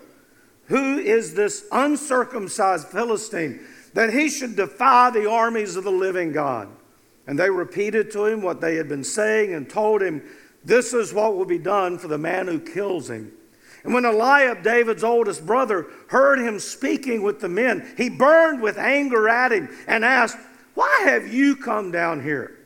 Who 0.66 0.98
is 0.98 1.34
this 1.34 1.66
uncircumcised 1.72 2.88
Philistine 2.88 3.60
that 3.94 4.12
he 4.12 4.28
should 4.28 4.56
defy 4.56 5.10
the 5.10 5.28
armies 5.28 5.76
of 5.76 5.84
the 5.84 5.90
living 5.90 6.32
God? 6.32 6.68
And 7.26 7.38
they 7.38 7.50
repeated 7.50 8.10
to 8.12 8.26
him 8.26 8.42
what 8.42 8.60
they 8.60 8.76
had 8.76 8.88
been 8.88 9.04
saying 9.04 9.54
and 9.54 9.68
told 9.68 10.02
him, 10.02 10.22
This 10.64 10.92
is 10.92 11.12
what 11.12 11.36
will 11.36 11.44
be 11.44 11.58
done 11.58 11.98
for 11.98 12.08
the 12.08 12.18
man 12.18 12.46
who 12.46 12.58
kills 12.58 13.10
him. 13.10 13.32
And 13.84 13.92
when 13.92 14.04
Eliab, 14.04 14.62
David's 14.62 15.04
oldest 15.04 15.44
brother, 15.44 15.86
heard 16.08 16.38
him 16.38 16.58
speaking 16.58 17.22
with 17.22 17.40
the 17.40 17.48
men, 17.48 17.94
he 17.96 18.08
burned 18.08 18.62
with 18.62 18.78
anger 18.78 19.28
at 19.28 19.52
him 19.52 19.68
and 19.86 20.04
asked, 20.04 20.38
Why 20.74 21.02
have 21.04 21.32
you 21.32 21.56
come 21.56 21.90
down 21.90 22.22
here? 22.22 22.58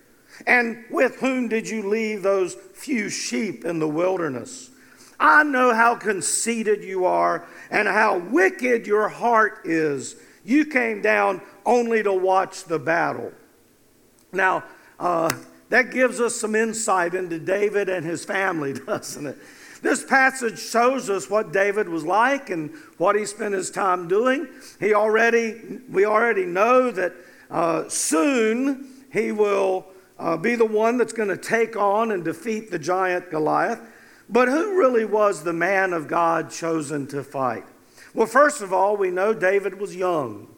And 0.47 0.85
with 0.91 1.17
whom 1.17 1.49
did 1.49 1.69
you 1.69 1.89
leave 1.89 2.23
those 2.23 2.55
few 2.75 3.09
sheep 3.09 3.65
in 3.65 3.79
the 3.79 3.89
wilderness? 3.89 4.71
I 5.19 5.43
know 5.45 5.73
how 5.73 5.95
conceited 5.95 6.85
you 6.85 7.07
are 7.07 7.47
and 7.71 7.89
how 7.89 8.19
wicked 8.19 8.87
your 8.87 9.09
heart 9.09 9.61
is. 9.65 10.17
You 10.45 10.67
came 10.67 11.01
down 11.01 11.41
only 11.65 12.03
to 12.03 12.13
watch 12.13 12.65
the 12.65 12.79
battle. 12.79 13.33
Now, 14.33 14.65
uh, 15.01 15.35
that 15.71 15.91
gives 15.91 16.21
us 16.21 16.37
some 16.37 16.55
insight 16.55 17.15
into 17.15 17.39
David 17.39 17.89
and 17.89 18.05
his 18.05 18.25
family, 18.25 18.73
doesn't 18.87 19.27
it? 19.27 19.39
This 19.83 20.05
passage 20.05 20.59
shows 20.59 21.11
us 21.11 21.29
what 21.29 21.53
David 21.53 21.89
was 21.89 22.05
like 22.05 22.51
and 22.51 22.75
what 22.99 23.17
he 23.17 23.27
spent 23.27 23.55
his 23.55 23.71
time 23.71 24.09
doing. 24.09 24.49
He 24.81 24.95
already, 24.95 25.81
we 25.91 26.05
already 26.05 26.47
know 26.47 26.91
that 26.91 27.13
uh, 27.51 27.89
soon 27.89 28.89
he 29.13 29.33
will 29.33 29.87
uh, 30.19 30.37
be 30.37 30.55
the 30.55 30.65
one 30.65 30.97
that's 30.97 31.13
going 31.13 31.29
to 31.29 31.37
take 31.37 31.77
on 31.77 32.11
and 32.11 32.25
defeat 32.25 32.71
the 32.71 32.79
giant 32.79 33.31
Goliath. 33.31 33.81
But 34.29 34.49
who 34.49 34.79
really 34.79 35.05
was 35.05 35.45
the 35.45 35.53
man 35.53 35.93
of 35.93 36.09
God 36.09 36.51
chosen 36.51 37.07
to 37.09 37.23
fight? 37.23 37.65
Well, 38.15 38.27
first 38.27 38.63
of 38.63 38.73
all, 38.73 38.97
we 38.97 39.11
know 39.11 39.35
David 39.35 39.79
was 39.79 39.95
young. 39.95 40.49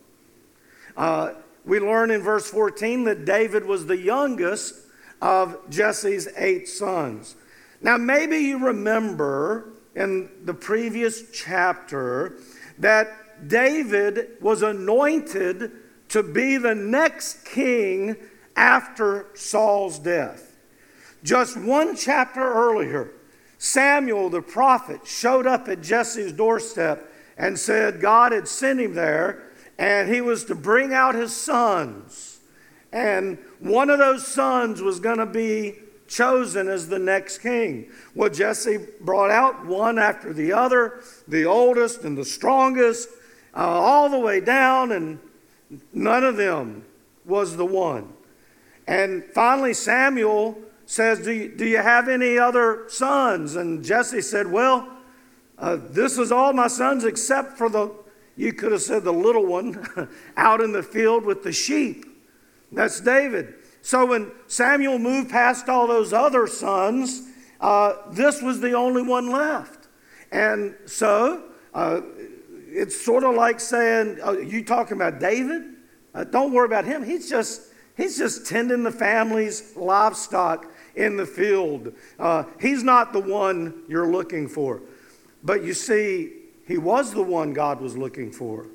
Uh, 0.96 1.34
we 1.64 1.80
learn 1.80 2.10
in 2.10 2.22
verse 2.22 2.48
14 2.48 3.04
that 3.04 3.24
David 3.24 3.64
was 3.64 3.86
the 3.86 3.96
youngest 3.96 4.74
of 5.20 5.58
Jesse's 5.68 6.28
eight 6.36 6.68
sons. 6.68 7.36
Now, 7.80 7.96
maybe 7.96 8.38
you 8.38 8.58
remember 8.66 9.70
in 9.94 10.30
the 10.44 10.54
previous 10.54 11.30
chapter 11.30 12.38
that 12.78 13.48
David 13.48 14.36
was 14.40 14.62
anointed 14.62 15.72
to 16.08 16.22
be 16.22 16.56
the 16.56 16.74
next 16.74 17.44
king 17.44 18.16
after 18.56 19.26
Saul's 19.34 19.98
death. 19.98 20.56
Just 21.22 21.56
one 21.56 21.96
chapter 21.96 22.40
earlier, 22.40 23.12
Samuel 23.58 24.30
the 24.30 24.42
prophet 24.42 25.06
showed 25.06 25.46
up 25.46 25.68
at 25.68 25.82
Jesse's 25.82 26.32
doorstep 26.32 27.12
and 27.36 27.58
said 27.58 28.00
God 28.00 28.32
had 28.32 28.48
sent 28.48 28.80
him 28.80 28.94
there 28.94 29.42
and 29.78 30.12
he 30.12 30.20
was 30.20 30.44
to 30.46 30.54
bring 30.54 30.92
out 30.92 31.14
his 31.14 31.34
sons. 31.34 32.40
And 32.92 33.38
one 33.60 33.90
of 33.90 33.98
those 33.98 34.26
sons 34.26 34.80
was 34.80 34.98
going 34.98 35.18
to 35.18 35.26
be 35.26 35.78
chosen 36.08 36.68
as 36.68 36.88
the 36.88 36.98
next 36.98 37.38
king. 37.38 37.90
Well, 38.14 38.30
Jesse 38.30 38.78
brought 39.00 39.30
out 39.30 39.66
one 39.66 39.98
after 39.98 40.32
the 40.32 40.52
other, 40.52 41.02
the 41.28 41.44
oldest 41.44 42.02
and 42.02 42.16
the 42.16 42.24
strongest, 42.24 43.08
uh, 43.54 43.58
all 43.58 44.08
the 44.08 44.18
way 44.18 44.40
down, 44.40 44.92
and 44.92 45.18
none 45.92 46.24
of 46.24 46.36
them 46.36 46.84
was 47.24 47.56
the 47.56 47.66
one. 47.66 48.12
And 48.86 49.22
finally, 49.34 49.74
Samuel 49.74 50.58
says, 50.86 51.20
Do 51.20 51.32
you, 51.32 51.48
do 51.48 51.66
you 51.66 51.76
have 51.76 52.08
any 52.08 52.38
other 52.38 52.84
sons? 52.88 53.54
And 53.54 53.84
Jesse 53.84 54.22
said, 54.22 54.50
Well, 54.50 54.88
uh, 55.58 55.76
this 55.90 56.18
is 56.18 56.32
all 56.32 56.52
my 56.52 56.68
sons 56.68 57.04
except 57.04 57.58
for 57.58 57.68
the, 57.68 57.92
you 58.36 58.52
could 58.52 58.72
have 58.72 58.82
said 58.82 59.04
the 59.04 59.12
little 59.12 59.44
one 59.44 60.08
out 60.36 60.60
in 60.60 60.72
the 60.72 60.82
field 60.82 61.24
with 61.24 61.42
the 61.42 61.52
sheep. 61.52 62.06
That's 62.72 63.00
David. 63.00 63.54
So 63.82 64.06
when 64.06 64.32
Samuel 64.46 64.98
moved 64.98 65.30
past 65.30 65.68
all 65.68 65.86
those 65.86 66.12
other 66.12 66.46
sons, 66.46 67.22
uh, 67.60 67.94
this 68.10 68.42
was 68.42 68.60
the 68.60 68.72
only 68.72 69.02
one 69.02 69.30
left. 69.30 69.88
And 70.30 70.74
so 70.86 71.44
uh, 71.74 72.02
it's 72.68 73.00
sort 73.00 73.24
of 73.24 73.34
like 73.34 73.60
saying, 73.60 74.18
oh, 74.22 74.38
You 74.38 74.64
talking 74.64 74.96
about 74.96 75.20
David? 75.20 75.62
Uh, 76.14 76.24
don't 76.24 76.52
worry 76.52 76.66
about 76.66 76.84
him. 76.84 77.04
He's 77.04 77.28
just, 77.28 77.72
he's 77.96 78.18
just 78.18 78.46
tending 78.46 78.82
the 78.82 78.90
family's 78.90 79.76
livestock 79.76 80.70
in 80.96 81.16
the 81.16 81.26
field. 81.26 81.92
Uh, 82.18 82.44
he's 82.60 82.82
not 82.82 83.12
the 83.12 83.20
one 83.20 83.82
you're 83.88 84.10
looking 84.10 84.48
for. 84.48 84.82
But 85.42 85.62
you 85.62 85.74
see, 85.74 86.32
he 86.66 86.76
was 86.76 87.12
the 87.12 87.22
one 87.22 87.52
God 87.52 87.80
was 87.80 87.96
looking 87.96 88.32
for. 88.32 88.66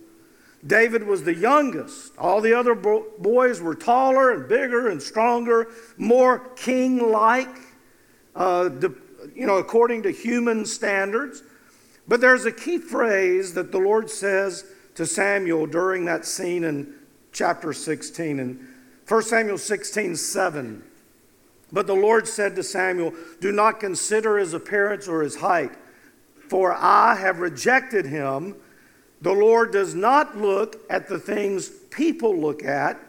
David 0.66 1.04
was 1.04 1.24
the 1.24 1.34
youngest. 1.34 2.14
All 2.18 2.40
the 2.40 2.54
other 2.54 2.76
bo- 2.76 3.08
boys 3.20 3.62
were 3.62 3.76
taller 3.76 4.32
and 4.32 4.48
bigger 4.48 4.88
and 4.88 5.02
stronger, 5.02 5.68
more 5.98 6.40
king 6.56 7.12
like, 7.12 7.54
uh, 8.36 8.70
you 9.36 9.46
know, 9.46 9.58
according 9.58 10.04
to 10.04 10.12
human 10.12 10.66
standards. 10.66 11.44
But 12.08 12.22
there's 12.22 12.46
a 12.46 12.52
key 12.52 12.78
phrase 12.78 13.54
that 13.56 13.72
the 13.72 13.80
Lord 13.80 14.10
says 14.10 14.66
to 14.96 15.06
Samuel 15.06 15.66
during 15.66 16.06
that 16.06 16.26
scene 16.26 16.64
in 16.64 16.94
chapter 17.32 17.74
16. 17.74 18.40
In 18.40 18.68
1 19.08 19.24
Samuel 19.24 19.58
16 19.58 20.16
7. 20.16 20.84
But 21.72 21.88
the 21.88 21.96
Lord 21.96 22.28
said 22.28 22.56
to 22.56 22.64
Samuel, 22.64 23.14
Do 23.42 23.52
not 23.52 23.80
consider 23.80 24.38
his 24.38 24.54
appearance 24.54 25.08
or 25.08 25.24
his 25.24 25.38
height 25.38 25.72
for 26.54 26.72
I 26.72 27.16
have 27.16 27.40
rejected 27.40 28.06
him. 28.06 28.56
The 29.24 29.32
Lord 29.32 29.72
does 29.72 29.96
not 29.96 30.38
look 30.38 30.84
at 30.90 31.08
the 31.08 31.18
things 31.18 31.70
people 31.70 32.38
look 32.38 32.62
at. 32.66 33.00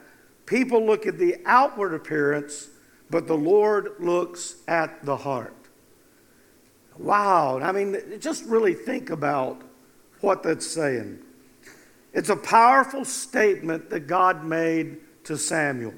People 0.46 0.86
look 0.86 1.08
at 1.08 1.18
the 1.18 1.38
outward 1.44 1.92
appearance, 1.92 2.68
but 3.10 3.26
the 3.26 3.36
Lord 3.36 3.94
looks 3.98 4.62
at 4.68 5.04
the 5.04 5.16
heart. 5.16 5.56
Wow. 6.96 7.58
I 7.58 7.72
mean, 7.72 8.00
just 8.20 8.44
really 8.44 8.74
think 8.74 9.10
about 9.10 9.62
what 10.20 10.44
that's 10.44 10.64
saying. 10.64 11.18
It's 12.12 12.28
a 12.28 12.36
powerful 12.36 13.04
statement 13.04 13.90
that 13.90 14.06
God 14.06 14.44
made 14.44 14.98
to 15.24 15.36
Samuel. 15.36 15.94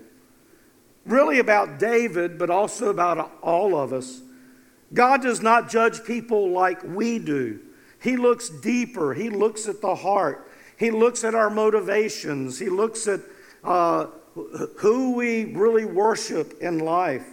Really 1.04 1.40
about 1.40 1.78
David, 1.78 2.38
but 2.38 2.48
also 2.48 2.88
about 2.88 3.36
all 3.42 3.76
of 3.76 3.92
us. 3.92 4.22
God 4.94 5.20
does 5.20 5.42
not 5.42 5.68
judge 5.68 6.04
people 6.04 6.48
like 6.48 6.82
we 6.82 7.18
do. 7.18 7.60
He 8.06 8.16
looks 8.16 8.48
deeper. 8.48 9.14
He 9.14 9.30
looks 9.30 9.66
at 9.66 9.80
the 9.80 9.96
heart. 9.96 10.48
He 10.76 10.92
looks 10.92 11.24
at 11.24 11.34
our 11.34 11.50
motivations. 11.50 12.56
He 12.56 12.68
looks 12.68 13.08
at 13.08 13.18
uh, 13.64 14.06
who 14.76 15.16
we 15.16 15.46
really 15.46 15.84
worship 15.84 16.56
in 16.60 16.78
life. 16.78 17.26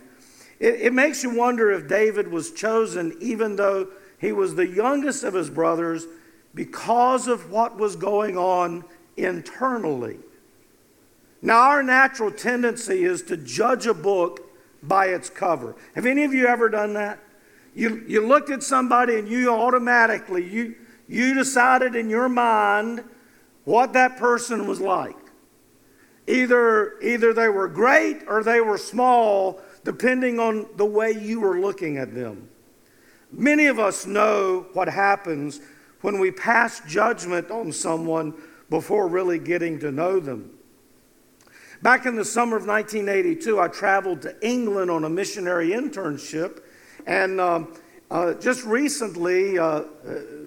It, 0.60 0.82
it 0.82 0.94
makes 0.94 1.22
you 1.22 1.36
wonder 1.36 1.70
if 1.72 1.88
David 1.88 2.28
was 2.28 2.52
chosen, 2.52 3.16
even 3.22 3.56
though 3.56 3.90
he 4.18 4.32
was 4.32 4.56
the 4.56 4.66
youngest 4.66 5.24
of 5.24 5.36
his 5.36 5.48
brothers, 5.48 6.08
because 6.56 7.28
of 7.28 7.52
what 7.52 7.78
was 7.78 7.96
going 7.96 8.36
on 8.36 8.84
internally. 9.16 10.18
Now, 11.44 11.70
our 11.70 11.84
natural 11.84 12.32
tendency 12.32 13.04
is 13.04 13.22
to 13.24 13.38
judge 13.38 13.86
a 13.86 13.94
book 13.94 14.42
by 14.82 15.10
its 15.10 15.30
cover. 15.30 15.76
Have 15.94 16.08
any 16.08 16.24
of 16.24 16.34
you 16.34 16.48
ever 16.48 16.68
done 16.68 16.94
that? 16.96 17.20
You, 17.76 18.04
you 18.08 18.26
looked 18.26 18.50
at 18.50 18.64
somebody 18.64 19.18
and 19.18 19.28
you 19.28 19.52
automatically, 19.52 20.48
you, 20.48 20.76
you 21.08 21.34
decided 21.34 21.96
in 21.96 22.10
your 22.10 22.30
mind 22.30 23.04
what 23.66 23.94
that 23.94 24.18
person 24.18 24.68
was 24.68 24.80
like. 24.80 25.16
Either, 26.28 27.00
either 27.02 27.34
they 27.34 27.50
were 27.50 27.68
great 27.68 28.22
or 28.28 28.44
they 28.44 28.62
were 28.62 28.78
small, 28.78 29.60
depending 29.84 30.40
on 30.40 30.68
the 30.78 30.86
way 30.86 31.12
you 31.12 31.40
were 31.40 31.60
looking 31.60 31.98
at 31.98 32.14
them. 32.14 32.50
Many 33.32 33.66
of 33.66 33.80
us 33.80 34.06
know 34.06 34.68
what 34.74 34.88
happens 34.88 35.60
when 36.02 36.20
we 36.20 36.32
pass 36.32 36.82
judgment 36.88 37.50
on 37.50 37.72
someone 37.72 38.34
before 38.70 39.08
really 39.08 39.40
getting 39.40 39.80
to 39.80 39.92
know 39.92 40.20
them. 40.20 40.52
Back 41.82 42.06
in 42.06 42.16
the 42.16 42.24
summer 42.24 42.56
of 42.56 42.66
1982, 42.66 43.60
I 43.60 43.68
traveled 43.68 44.22
to 44.22 44.36
England 44.48 44.90
on 44.90 45.04
a 45.04 45.10
missionary 45.10 45.70
internship. 45.70 46.62
And 47.06 47.40
um, 47.42 47.74
uh, 48.10 48.34
just 48.36 48.64
recently, 48.64 49.58
uh, 49.58 49.66
uh, 49.66 49.86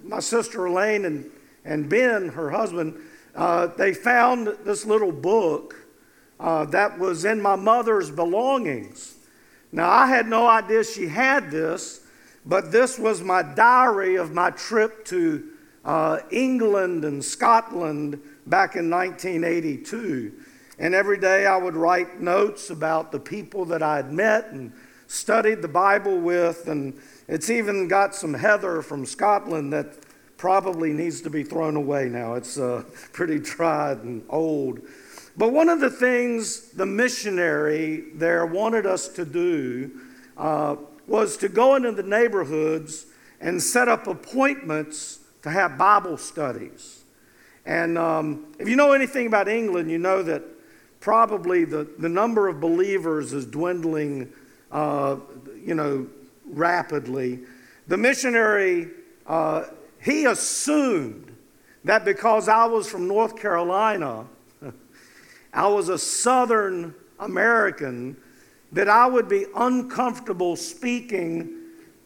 my 0.03 0.19
sister 0.19 0.65
Elaine 0.65 1.05
and, 1.05 1.29
and 1.65 1.89
Ben, 1.89 2.29
her 2.29 2.49
husband, 2.49 2.97
uh, 3.35 3.67
they 3.67 3.93
found 3.93 4.47
this 4.63 4.85
little 4.85 5.11
book 5.11 5.75
uh, 6.39 6.65
that 6.65 6.97
was 6.97 7.25
in 7.25 7.41
my 7.41 7.55
mother's 7.55 8.09
belongings. 8.09 9.15
Now, 9.71 9.89
I 9.89 10.07
had 10.07 10.27
no 10.27 10.47
idea 10.47 10.83
she 10.83 11.07
had 11.07 11.51
this, 11.51 12.01
but 12.45 12.71
this 12.71 12.97
was 12.97 13.21
my 13.21 13.41
diary 13.43 14.15
of 14.15 14.33
my 14.33 14.51
trip 14.51 15.03
to 15.05 15.49
England 16.31 17.05
and 17.05 17.23
Scotland 17.23 18.21
back 18.45 18.75
in 18.75 18.89
1982. 18.89 20.33
And 20.79 20.93
every 20.93 21.17
day 21.17 21.45
I 21.45 21.57
would 21.57 21.75
write 21.75 22.21
notes 22.21 22.69
about 22.69 23.11
the 23.11 23.19
people 23.19 23.65
that 23.65 23.81
I 23.81 23.97
had 23.97 24.11
met 24.11 24.51
and 24.51 24.71
studied 25.07 25.61
the 25.61 25.67
Bible 25.67 26.19
with. 26.19 26.67
And 26.67 26.99
it's 27.27 27.49
even 27.49 27.87
got 27.87 28.15
some 28.15 28.33
heather 28.33 28.81
from 28.81 29.05
Scotland 29.05 29.73
that 29.73 29.97
probably 30.37 30.93
needs 30.93 31.21
to 31.21 31.29
be 31.29 31.43
thrown 31.43 31.75
away 31.75 32.09
now. 32.09 32.35
It's 32.35 32.57
uh, 32.59 32.83
pretty 33.13 33.39
tried 33.39 34.03
and 34.03 34.23
old. 34.29 34.81
But 35.35 35.53
one 35.53 35.69
of 35.69 35.79
the 35.79 35.89
things 35.89 36.71
the 36.71 36.85
missionary 36.85 38.05
there 38.15 38.45
wanted 38.45 38.85
us 38.85 39.07
to 39.09 39.25
do 39.25 39.91
uh, 40.35 40.75
was 41.07 41.37
to 41.37 41.49
go 41.49 41.75
into 41.75 41.91
the 41.91 42.03
neighborhoods 42.03 43.05
and 43.39 43.61
set 43.61 43.87
up 43.87 44.07
appointments 44.07 45.19
to 45.43 45.51
have 45.51 45.77
Bible 45.77 46.17
studies. 46.17 47.03
And 47.65 47.97
um, 47.97 48.45
if 48.59 48.67
you 48.67 48.75
know 48.75 48.93
anything 48.93 49.27
about 49.27 49.47
England, 49.47 49.91
you 49.91 49.97
know 49.97 50.23
that 50.23 50.41
probably 50.99 51.65
the, 51.65 51.87
the 51.99 52.09
number 52.09 52.47
of 52.47 52.59
believers 52.59 53.33
is 53.33 53.45
dwindling, 53.45 54.31
uh, 54.71 55.17
you 55.63 55.75
know, 55.75 56.07
rapidly. 56.45 57.39
The 57.87 57.97
missionary, 57.97 58.89
uh, 59.25 59.65
he 60.01 60.25
assumed 60.25 61.35
that 61.83 62.05
because 62.05 62.47
I 62.47 62.65
was 62.65 62.89
from 62.89 63.07
North 63.07 63.37
Carolina, 63.37 64.25
I 65.53 65.67
was 65.67 65.89
a 65.89 65.97
Southern 65.97 66.93
American, 67.19 68.17
that 68.71 68.89
I 68.89 69.07
would 69.07 69.29
be 69.29 69.45
uncomfortable 69.55 70.55
speaking 70.55 71.53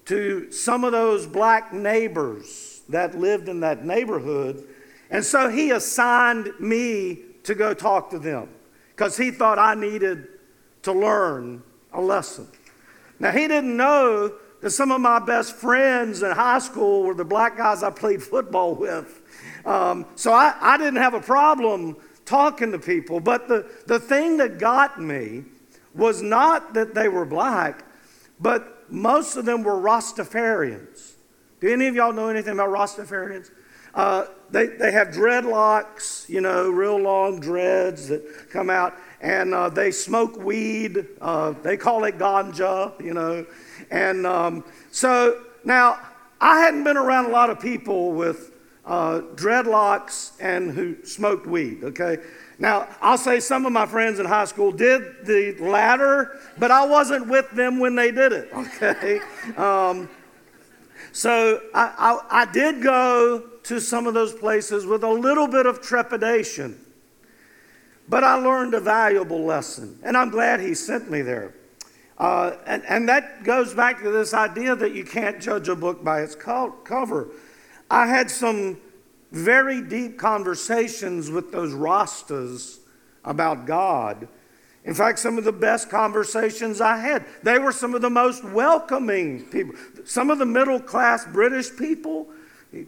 to 0.05 0.51
some 0.51 0.83
of 0.83 0.91
those 0.91 1.25
black 1.25 1.73
neighbors 1.73 2.81
that 2.89 3.17
lived 3.17 3.49
in 3.49 3.61
that 3.61 3.85
neighborhood. 3.85 4.67
And 5.09 5.23
so 5.23 5.49
he 5.49 5.71
assigned 5.71 6.51
me 6.59 7.19
to 7.43 7.55
go 7.55 7.73
talk 7.73 8.09
to 8.11 8.19
them 8.19 8.49
because 8.95 9.17
he 9.17 9.31
thought 9.31 9.57
I 9.57 9.73
needed 9.73 10.27
to 10.83 10.91
learn 10.91 11.63
a 11.93 12.01
lesson. 12.01 12.47
Now, 13.19 13.31
he 13.31 13.47
didn't 13.47 13.75
know 13.75 14.33
that 14.61 14.71
some 14.71 14.91
of 14.91 15.01
my 15.01 15.19
best 15.19 15.55
friends 15.55 16.23
in 16.23 16.31
high 16.31 16.59
school 16.59 17.03
were 17.03 17.13
the 17.13 17.25
black 17.25 17.57
guys 17.57 17.83
I 17.83 17.89
played 17.89 18.21
football 18.21 18.75
with. 18.75 19.21
Um, 19.65 20.05
so 20.15 20.33
I, 20.33 20.55
I 20.59 20.77
didn't 20.77 20.97
have 20.97 21.13
a 21.13 21.21
problem 21.21 21.97
talking 22.25 22.71
to 22.71 22.79
people. 22.79 23.19
But 23.19 23.47
the, 23.47 23.69
the 23.87 23.99
thing 23.99 24.37
that 24.37 24.59
got 24.59 25.01
me 25.01 25.43
was 25.93 26.21
not 26.21 26.73
that 26.73 26.93
they 26.93 27.09
were 27.09 27.25
black, 27.25 27.83
but 28.39 28.91
most 28.91 29.35
of 29.35 29.45
them 29.45 29.63
were 29.63 29.75
Rastafarians. 29.75 31.13
Do 31.59 31.71
any 31.71 31.87
of 31.87 31.95
y'all 31.95 32.13
know 32.13 32.29
anything 32.29 32.53
about 32.53 32.69
Rastafarians? 32.69 33.51
Uh, 33.93 34.25
they, 34.49 34.67
they 34.67 34.91
have 34.91 35.09
dreadlocks, 35.09 36.27
you 36.29 36.41
know, 36.41 36.69
real 36.69 36.97
long 36.97 37.39
dreads 37.39 38.07
that 38.07 38.49
come 38.49 38.69
out, 38.69 38.95
and 39.21 39.53
uh, 39.53 39.69
they 39.69 39.91
smoke 39.91 40.37
weed. 40.37 41.07
Uh, 41.21 41.53
they 41.63 41.77
call 41.77 42.03
it 42.03 42.17
ganja, 42.17 42.99
you 43.01 43.13
know. 43.13 43.45
And 43.89 44.25
um, 44.27 44.65
so 44.91 45.43
now, 45.63 45.99
I 46.39 46.59
hadn't 46.59 46.83
been 46.83 46.97
around 46.97 47.25
a 47.25 47.29
lot 47.29 47.49
of 47.49 47.59
people 47.59 48.13
with 48.13 48.51
uh, 48.85 49.21
dreadlocks 49.35 50.31
and 50.39 50.71
who 50.71 51.05
smoked 51.05 51.45
weed, 51.45 51.83
okay? 51.83 52.17
Now, 52.57 52.87
I'll 52.99 53.17
say 53.17 53.39
some 53.39 53.65
of 53.65 53.71
my 53.71 53.85
friends 53.85 54.19
in 54.19 54.25
high 54.25 54.45
school 54.45 54.71
did 54.71 55.25
the 55.25 55.55
latter, 55.59 56.39
but 56.57 56.71
I 56.71 56.85
wasn't 56.85 57.27
with 57.27 57.49
them 57.51 57.79
when 57.79 57.95
they 57.95 58.11
did 58.11 58.33
it, 58.33 58.49
okay? 58.53 59.19
Um, 59.55 60.09
so 61.11 61.61
I, 61.73 61.93
I, 62.31 62.41
I 62.41 62.51
did 62.51 62.81
go 62.81 63.49
to 63.63 63.79
some 63.79 64.07
of 64.07 64.13
those 64.13 64.33
places 64.33 64.85
with 64.85 65.03
a 65.03 65.09
little 65.11 65.47
bit 65.47 65.65
of 65.65 65.81
trepidation, 65.81 66.79
but 68.11 68.25
I 68.25 68.35
learned 68.35 68.73
a 68.73 68.81
valuable 68.81 69.45
lesson, 69.45 69.97
and 70.03 70.17
I'm 70.17 70.31
glad 70.31 70.59
he 70.59 70.75
sent 70.75 71.09
me 71.09 71.21
there. 71.21 71.55
Uh, 72.17 72.57
and, 72.67 72.83
and 72.85 73.07
that 73.07 73.45
goes 73.45 73.73
back 73.73 74.03
to 74.03 74.11
this 74.11 74.33
idea 74.33 74.75
that 74.75 74.93
you 74.93 75.05
can't 75.05 75.41
judge 75.41 75.69
a 75.69 75.77
book 75.77 76.03
by 76.03 76.19
its 76.19 76.35
co- 76.35 76.75
cover. 76.83 77.29
I 77.89 78.07
had 78.07 78.29
some 78.29 78.81
very 79.31 79.81
deep 79.81 80.19
conversations 80.19 81.31
with 81.31 81.53
those 81.53 81.71
Rastas 81.71 82.79
about 83.23 83.65
God. 83.65 84.27
In 84.83 84.93
fact, 84.93 85.17
some 85.17 85.37
of 85.37 85.45
the 85.45 85.53
best 85.53 85.89
conversations 85.89 86.81
I 86.81 86.97
had, 86.97 87.25
they 87.43 87.59
were 87.59 87.71
some 87.71 87.95
of 87.95 88.01
the 88.01 88.09
most 88.09 88.43
welcoming 88.43 89.45
people. 89.45 89.75
Some 90.03 90.29
of 90.29 90.37
the 90.37 90.45
middle 90.45 90.81
class 90.81 91.25
British 91.25 91.73
people, 91.77 92.27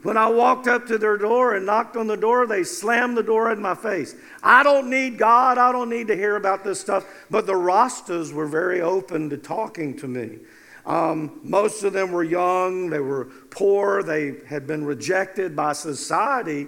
when 0.04 0.16
I 0.16 0.30
walked 0.30 0.68
up 0.68 0.88
to 0.88 0.98
their 0.98 1.18
door 1.18 1.56
and 1.56 1.66
knocked 1.66 1.98
on 1.98 2.08
the 2.08 2.16
door, 2.16 2.48
they 2.48 2.64
slammed 2.64 3.18
the 3.18 3.24
door 3.24 3.52
in 3.52 3.62
my 3.62 3.76
face. 3.76 4.16
I 4.42 4.64
don't 4.64 4.90
need 4.90 5.18
God. 5.18 5.58
I 5.58 5.72
don't 5.74 5.90
need 5.90 6.08
to 6.08 6.16
hear 6.16 6.38
about 6.38 6.64
this 6.64 6.80
stuff. 6.80 7.06
But 7.30 7.46
the 7.46 7.54
Rastas 7.54 8.32
were 8.32 8.48
very 8.48 8.80
open 8.80 9.30
to 9.30 9.38
talking 9.38 9.98
to 9.98 10.08
me. 10.08 10.40
Um, 10.86 11.40
most 11.44 11.84
of 11.84 11.94
them 11.94 12.12
were 12.12 12.24
young, 12.24 12.90
they 12.90 13.00
were 13.00 13.26
poor, 13.52 14.04
they 14.04 14.36
had 14.48 14.68
been 14.68 14.84
rejected 14.84 15.56
by 15.56 15.74
society, 15.74 16.68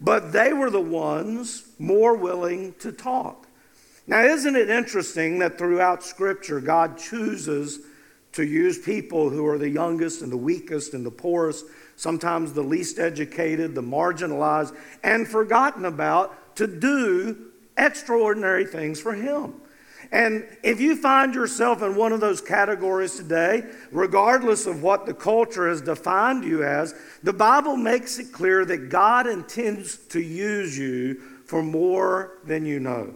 but 0.00 0.32
they 0.32 0.52
were 0.52 0.70
the 0.70 0.80
ones 0.80 1.64
more 1.78 2.14
willing 2.14 2.74
to 2.74 2.92
talk. 2.92 3.48
Now, 4.06 4.22
isn't 4.22 4.54
it 4.54 4.70
interesting 4.70 5.40
that 5.40 5.58
throughout 5.58 6.04
Scripture, 6.04 6.60
God 6.60 6.98
chooses 6.98 7.80
to 8.32 8.44
use 8.44 8.78
people 8.78 9.28
who 9.28 9.44
are 9.46 9.58
the 9.58 9.68
youngest 9.68 10.22
and 10.22 10.30
the 10.30 10.36
weakest 10.36 10.94
and 10.94 11.04
the 11.04 11.10
poorest, 11.10 11.64
sometimes 11.98 12.52
the 12.54 12.62
least 12.62 12.98
educated, 12.98 13.74
the 13.74 13.82
marginalized, 13.82 14.74
and 15.02 15.28
forgotten 15.28 15.84
about 15.84 16.56
to 16.56 16.66
do 16.66 17.50
extraordinary 17.76 18.64
things 18.64 19.00
for 19.00 19.12
Him? 19.12 19.54
And 20.10 20.46
if 20.62 20.80
you 20.80 20.96
find 20.96 21.34
yourself 21.34 21.82
in 21.82 21.94
one 21.94 22.12
of 22.12 22.20
those 22.20 22.40
categories 22.40 23.16
today, 23.16 23.64
regardless 23.92 24.66
of 24.66 24.82
what 24.82 25.04
the 25.04 25.12
culture 25.12 25.68
has 25.68 25.82
defined 25.82 26.44
you 26.44 26.64
as, 26.64 26.94
the 27.22 27.32
Bible 27.32 27.76
makes 27.76 28.18
it 28.18 28.32
clear 28.32 28.64
that 28.64 28.88
God 28.88 29.26
intends 29.26 29.96
to 30.08 30.20
use 30.20 30.78
you 30.78 31.16
for 31.44 31.62
more 31.62 32.38
than 32.44 32.64
you 32.64 32.80
know. 32.80 33.14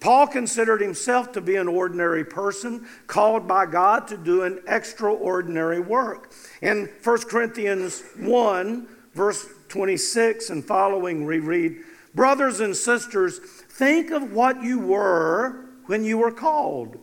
Paul 0.00 0.26
considered 0.26 0.80
himself 0.80 1.32
to 1.32 1.40
be 1.40 1.56
an 1.56 1.68
ordinary 1.68 2.24
person 2.24 2.86
called 3.06 3.46
by 3.46 3.66
God 3.66 4.08
to 4.08 4.16
do 4.16 4.42
an 4.42 4.60
extraordinary 4.66 5.80
work. 5.80 6.32
In 6.62 6.88
1 7.02 7.18
Corinthians 7.22 8.02
1, 8.18 8.88
verse 9.14 9.46
26 9.68 10.50
and 10.50 10.64
following, 10.64 11.24
we 11.24 11.38
read, 11.38 11.78
Brothers 12.14 12.60
and 12.60 12.76
sisters, 12.76 13.38
think 13.38 14.10
of 14.10 14.32
what 14.32 14.62
you 14.62 14.78
were 14.78 15.66
when 15.86 16.04
you 16.04 16.18
were 16.18 16.32
called. 16.32 16.98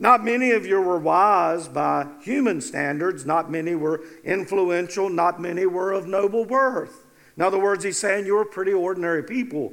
Not 0.00 0.24
many 0.24 0.52
of 0.52 0.64
you 0.64 0.80
were 0.80 0.98
wise 0.98 1.66
by 1.68 2.06
human 2.22 2.60
standards. 2.60 3.26
Not 3.26 3.50
many 3.50 3.74
were 3.74 4.04
influential. 4.24 5.08
Not 5.08 5.40
many 5.40 5.66
were 5.66 5.92
of 5.92 6.06
noble 6.06 6.44
birth. 6.44 7.04
In 7.36 7.42
other 7.42 7.58
words, 7.58 7.84
he's 7.84 7.98
saying 7.98 8.26
you 8.26 8.34
were 8.34 8.44
pretty 8.44 8.72
ordinary 8.72 9.24
people. 9.24 9.72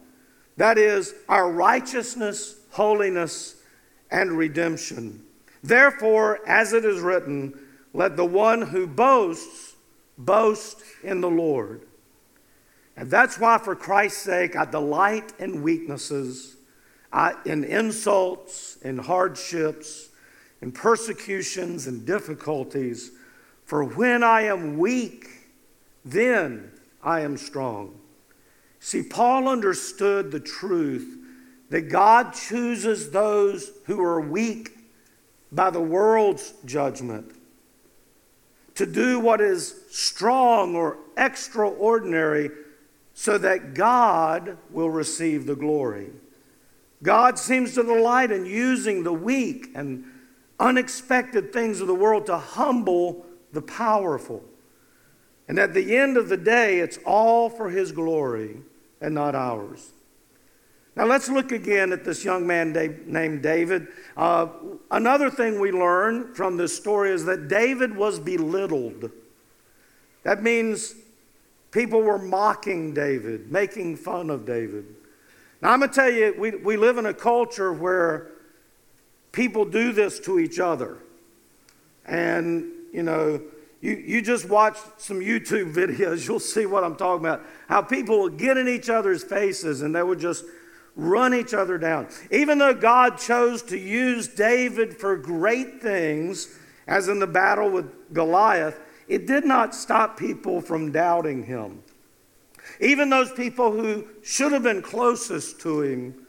That 0.61 0.77
is, 0.77 1.15
our 1.27 1.51
righteousness, 1.51 2.55
holiness, 2.69 3.55
and 4.11 4.37
redemption. 4.37 5.23
Therefore, 5.63 6.39
as 6.47 6.73
it 6.73 6.85
is 6.85 6.99
written, 6.99 7.57
let 7.93 8.15
the 8.15 8.27
one 8.27 8.61
who 8.61 8.85
boasts 8.85 9.73
boast 10.19 10.83
in 11.01 11.19
the 11.19 11.31
Lord. 11.31 11.87
And 12.95 13.09
that's 13.09 13.39
why, 13.39 13.57
for 13.57 13.75
Christ's 13.75 14.21
sake, 14.21 14.55
I 14.55 14.65
delight 14.65 15.33
in 15.39 15.63
weaknesses, 15.63 16.57
I, 17.11 17.33
in 17.43 17.63
insults, 17.63 18.77
in 18.83 18.99
hardships, 18.99 20.09
in 20.61 20.71
persecutions 20.71 21.87
and 21.87 22.05
difficulties. 22.05 23.09
For 23.65 23.83
when 23.83 24.21
I 24.21 24.43
am 24.43 24.77
weak, 24.77 25.27
then 26.05 26.71
I 27.01 27.21
am 27.21 27.35
strong. 27.35 28.00
See, 28.83 29.03
Paul 29.03 29.47
understood 29.47 30.31
the 30.31 30.39
truth 30.39 31.15
that 31.69 31.83
God 31.83 32.33
chooses 32.33 33.11
those 33.11 33.71
who 33.85 34.01
are 34.01 34.19
weak 34.19 34.75
by 35.51 35.69
the 35.69 35.79
world's 35.79 36.55
judgment 36.65 37.31
to 38.73 38.87
do 38.87 39.19
what 39.19 39.39
is 39.39 39.75
strong 39.91 40.75
or 40.75 40.97
extraordinary 41.15 42.49
so 43.13 43.37
that 43.37 43.75
God 43.75 44.57
will 44.71 44.89
receive 44.89 45.45
the 45.45 45.55
glory. 45.55 46.09
God 47.03 47.37
seems 47.37 47.75
to 47.75 47.83
delight 47.83 48.31
in 48.31 48.47
using 48.47 49.03
the 49.03 49.13
weak 49.13 49.67
and 49.75 50.05
unexpected 50.59 51.53
things 51.53 51.81
of 51.81 51.87
the 51.87 51.93
world 51.93 52.25
to 52.25 52.37
humble 52.39 53.27
the 53.53 53.61
powerful. 53.61 54.43
And 55.47 55.59
at 55.59 55.75
the 55.75 55.95
end 55.95 56.17
of 56.17 56.29
the 56.29 56.37
day, 56.37 56.79
it's 56.79 56.97
all 57.05 57.47
for 57.47 57.69
His 57.69 57.91
glory 57.91 58.63
and 59.01 59.13
not 59.15 59.35
ours. 59.35 59.91
Now 60.95 61.05
let's 61.05 61.29
look 61.29 61.51
again 61.51 61.93
at 61.93 62.03
this 62.03 62.23
young 62.25 62.45
man 62.45 62.73
named 63.05 63.41
David. 63.41 63.87
Uh, 64.17 64.47
another 64.91 65.29
thing 65.29 65.59
we 65.59 65.71
learn 65.71 66.33
from 66.33 66.57
this 66.57 66.75
story 66.75 67.11
is 67.11 67.25
that 67.25 67.47
David 67.47 67.95
was 67.95 68.19
belittled. 68.19 69.09
That 70.23 70.43
means 70.43 70.95
people 71.71 72.01
were 72.01 72.19
mocking 72.19 72.93
David, 72.93 73.51
making 73.51 73.97
fun 73.97 74.29
of 74.29 74.45
David. 74.45 74.85
Now 75.61 75.71
I'm 75.71 75.79
going 75.79 75.89
to 75.89 75.95
tell 75.95 76.11
you, 76.11 76.35
we, 76.37 76.51
we 76.51 76.75
live 76.75 76.97
in 76.97 77.05
a 77.05 77.13
culture 77.13 77.71
where 77.71 78.31
people 79.31 79.63
do 79.63 79.93
this 79.93 80.19
to 80.21 80.39
each 80.39 80.59
other. 80.59 80.97
And, 82.05 82.69
you 82.91 83.03
know, 83.03 83.41
you, 83.81 83.95
you 83.95 84.21
just 84.21 84.47
watch 84.47 84.77
some 84.97 85.19
YouTube 85.19 85.73
videos, 85.75 86.27
you'll 86.27 86.39
see 86.39 86.65
what 86.65 86.83
I'm 86.83 86.95
talking 86.95 87.25
about. 87.25 87.45
How 87.67 87.81
people 87.81 88.21
would 88.21 88.37
get 88.37 88.57
in 88.57 88.67
each 88.67 88.89
other's 88.89 89.23
faces 89.23 89.81
and 89.81 89.93
they 89.95 90.03
would 90.03 90.19
just 90.19 90.45
run 90.95 91.33
each 91.33 91.53
other 91.53 91.77
down. 91.77 92.07
Even 92.31 92.57
though 92.57 92.73
God 92.73 93.17
chose 93.17 93.61
to 93.63 93.77
use 93.77 94.27
David 94.27 94.97
for 94.97 95.17
great 95.17 95.81
things, 95.81 96.57
as 96.87 97.07
in 97.07 97.19
the 97.19 97.27
battle 97.27 97.69
with 97.69 98.13
Goliath, 98.13 98.79
it 99.07 99.25
did 99.25 99.45
not 99.45 99.73
stop 99.73 100.17
people 100.17 100.61
from 100.61 100.91
doubting 100.91 101.43
him. 101.43 101.83
Even 102.79 103.09
those 103.09 103.31
people 103.31 103.71
who 103.71 104.07
should 104.23 104.51
have 104.51 104.63
been 104.63 104.81
closest 104.81 105.59
to 105.61 105.81
him, 105.81 106.27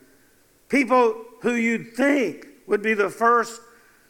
people 0.69 1.25
who 1.41 1.55
you'd 1.55 1.95
think 1.95 2.47
would 2.67 2.83
be 2.83 2.95
the 2.95 3.11
first 3.11 3.61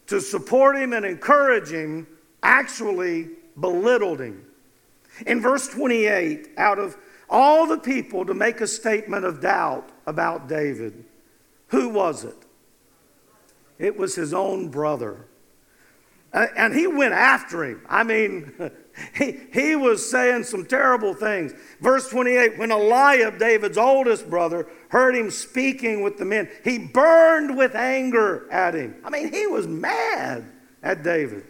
to 0.07 0.20
support 0.20 0.76
him 0.76 0.92
and 0.92 1.05
encourage 1.05 1.70
him, 1.70 2.07
actually 2.42 3.31
belittled 3.59 4.20
him. 4.20 4.44
In 5.26 5.40
verse 5.40 5.68
28, 5.68 6.50
out 6.57 6.78
of 6.78 6.96
all 7.28 7.66
the 7.66 7.78
people 7.78 8.24
to 8.26 8.35
make 8.35 8.61
a 8.61 8.66
statement 8.66 9.24
of 9.24 9.40
doubt 9.40 9.90
about 10.07 10.48
David, 10.48 11.05
who 11.68 11.88
was 11.88 12.24
it? 12.24 12.37
It 13.78 13.96
was 13.96 14.14
his 14.14 14.33
own 14.35 14.68
brother. 14.68 15.26
And 16.33 16.74
he 16.74 16.87
went 16.87 17.12
after 17.12 17.64
him. 17.64 17.83
I 17.88 18.05
mean, 18.05 18.52
he, 19.14 19.38
he 19.52 19.76
was 19.76 20.09
saying 20.09 20.44
some 20.44 20.64
terrible 20.64 21.14
things. 21.14 21.52
Verse 21.81 22.09
28 22.09 22.59
when 22.59 22.70
Eliab, 22.70 23.38
David's 23.38 23.76
oldest 23.76 24.31
brother, 24.31 24.66
heard 24.88 25.14
him 25.14 25.31
speaking 25.31 26.02
with 26.02 26.16
the 26.16 26.24
men, 26.24 26.48
he 26.64 26.78
burned 26.78 27.57
with 27.57 27.74
anger 27.74 28.50
at 28.50 28.74
him. 28.74 28.96
I 29.05 29.11
mean, 29.11 29.33
he 29.33 29.46
was 29.46 29.66
mad 29.66 30.44
at 30.83 31.02
David. 31.02 31.44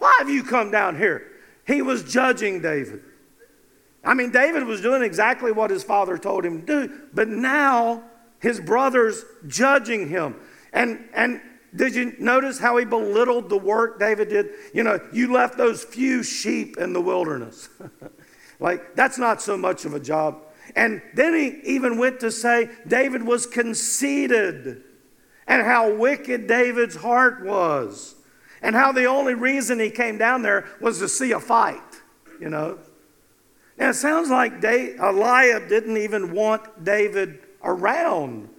Why 0.00 0.16
have 0.18 0.30
you 0.30 0.42
come 0.42 0.70
down 0.70 0.96
here? 0.96 1.30
He 1.66 1.82
was 1.82 2.02
judging 2.02 2.60
David. 2.60 3.02
I 4.02 4.14
mean, 4.14 4.30
David 4.30 4.64
was 4.64 4.80
doing 4.80 5.02
exactly 5.02 5.52
what 5.52 5.70
his 5.70 5.84
father 5.84 6.16
told 6.16 6.44
him 6.44 6.62
to 6.62 6.66
do, 6.88 7.00
but 7.12 7.28
now 7.28 8.02
his 8.40 8.58
brother's 8.58 9.24
judging 9.46 10.08
him. 10.08 10.36
And, 10.72 11.06
and 11.14 11.42
did 11.76 11.94
you 11.94 12.14
notice 12.18 12.58
how 12.58 12.78
he 12.78 12.86
belittled 12.86 13.50
the 13.50 13.58
work 13.58 14.00
David 14.00 14.30
did? 14.30 14.48
You 14.72 14.84
know, 14.84 14.98
you 15.12 15.30
left 15.30 15.58
those 15.58 15.84
few 15.84 16.22
sheep 16.22 16.78
in 16.78 16.94
the 16.94 17.00
wilderness. 17.00 17.68
like, 18.58 18.96
that's 18.96 19.18
not 19.18 19.42
so 19.42 19.58
much 19.58 19.84
of 19.84 19.92
a 19.92 20.00
job. 20.00 20.42
And 20.74 21.02
then 21.14 21.34
he 21.34 21.74
even 21.74 21.98
went 21.98 22.20
to 22.20 22.30
say 22.30 22.70
David 22.86 23.22
was 23.22 23.44
conceited 23.46 24.82
and 25.46 25.62
how 25.62 25.94
wicked 25.94 26.46
David's 26.46 26.96
heart 26.96 27.44
was 27.44 28.14
and 28.62 28.74
how 28.74 28.92
the 28.92 29.06
only 29.06 29.34
reason 29.34 29.78
he 29.78 29.90
came 29.90 30.18
down 30.18 30.42
there 30.42 30.66
was 30.80 30.98
to 30.98 31.08
see 31.08 31.32
a 31.32 31.40
fight, 31.40 32.00
you 32.40 32.48
know. 32.48 32.78
And 33.78 33.90
it 33.90 33.94
sounds 33.94 34.28
like 34.28 34.62
Eliab 34.62 35.68
didn't 35.68 35.96
even 35.96 36.32
want 36.32 36.84
David 36.84 37.40
around. 37.62 38.50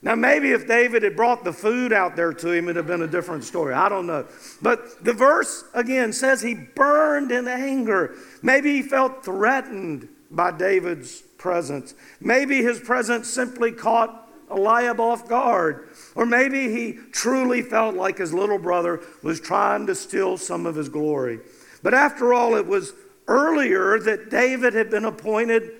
Now, 0.00 0.14
maybe 0.14 0.52
if 0.52 0.66
David 0.68 1.02
had 1.02 1.16
brought 1.16 1.44
the 1.44 1.52
food 1.52 1.92
out 1.92 2.14
there 2.14 2.32
to 2.34 2.50
him, 2.50 2.64
it'd 2.64 2.76
have 2.76 2.86
been 2.86 3.02
a 3.02 3.06
different 3.06 3.44
story. 3.44 3.72
I 3.72 3.88
don't 3.88 4.06
know. 4.06 4.26
But 4.60 5.02
the 5.02 5.14
verse 5.14 5.64
again 5.72 6.12
says 6.12 6.42
he 6.42 6.54
burned 6.54 7.32
in 7.32 7.48
anger. 7.48 8.14
Maybe 8.42 8.72
he 8.72 8.82
felt 8.82 9.24
threatened 9.24 10.08
by 10.30 10.50
David's 10.50 11.22
presence. 11.38 11.94
Maybe 12.20 12.62
his 12.62 12.80
presence 12.80 13.30
simply 13.30 13.72
caught 13.72 14.23
Eliab 14.50 15.00
off 15.00 15.28
guard. 15.28 15.88
Or 16.14 16.26
maybe 16.26 16.70
he 16.70 16.98
truly 17.12 17.62
felt 17.62 17.94
like 17.94 18.18
his 18.18 18.32
little 18.32 18.58
brother 18.58 19.00
was 19.22 19.40
trying 19.40 19.86
to 19.86 19.94
steal 19.94 20.36
some 20.36 20.66
of 20.66 20.74
his 20.74 20.88
glory. 20.88 21.40
But 21.82 21.94
after 21.94 22.32
all, 22.32 22.54
it 22.54 22.66
was 22.66 22.92
earlier 23.26 23.98
that 23.98 24.30
David 24.30 24.74
had 24.74 24.90
been 24.90 25.04
appointed 25.04 25.72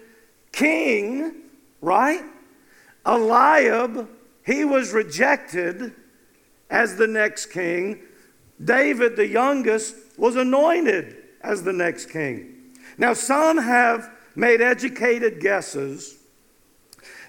king, 0.53 1.33
right? 1.81 2.23
Eliab, 3.07 4.09
he 4.45 4.65
was 4.65 4.93
rejected 4.93 5.95
as 6.71 6.97
the 6.97 7.07
next 7.07 7.47
king. 7.47 8.01
David, 8.63 9.17
the 9.17 9.27
youngest, 9.27 9.97
was 10.17 10.37
anointed 10.37 11.17
as 11.43 11.63
the 11.63 11.73
next 11.73 12.07
king. 12.07 12.73
Now, 12.97 13.13
some 13.13 13.59
have 13.59 14.11
made 14.37 14.61
educated 14.61 15.41
guesses 15.41 16.19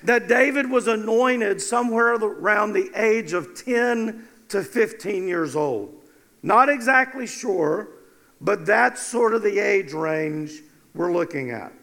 that 0.05 0.27
David 0.27 0.69
was 0.69 0.87
anointed 0.87 1.61
somewhere 1.61 2.13
around 2.13 2.73
the 2.73 2.91
age 2.95 3.33
of 3.33 3.55
10 3.55 4.27
to 4.49 4.63
15 4.63 5.27
years 5.27 5.55
old. 5.55 5.93
Not 6.43 6.69
exactly 6.69 7.25
sure, 7.25 7.89
but 8.39 8.65
that's 8.65 9.01
sort 9.01 9.33
of 9.33 9.41
the 9.41 9.59
age 9.59 9.93
range 9.93 10.61
we're 10.93 11.11
looking 11.11 11.51
at. 11.51 11.73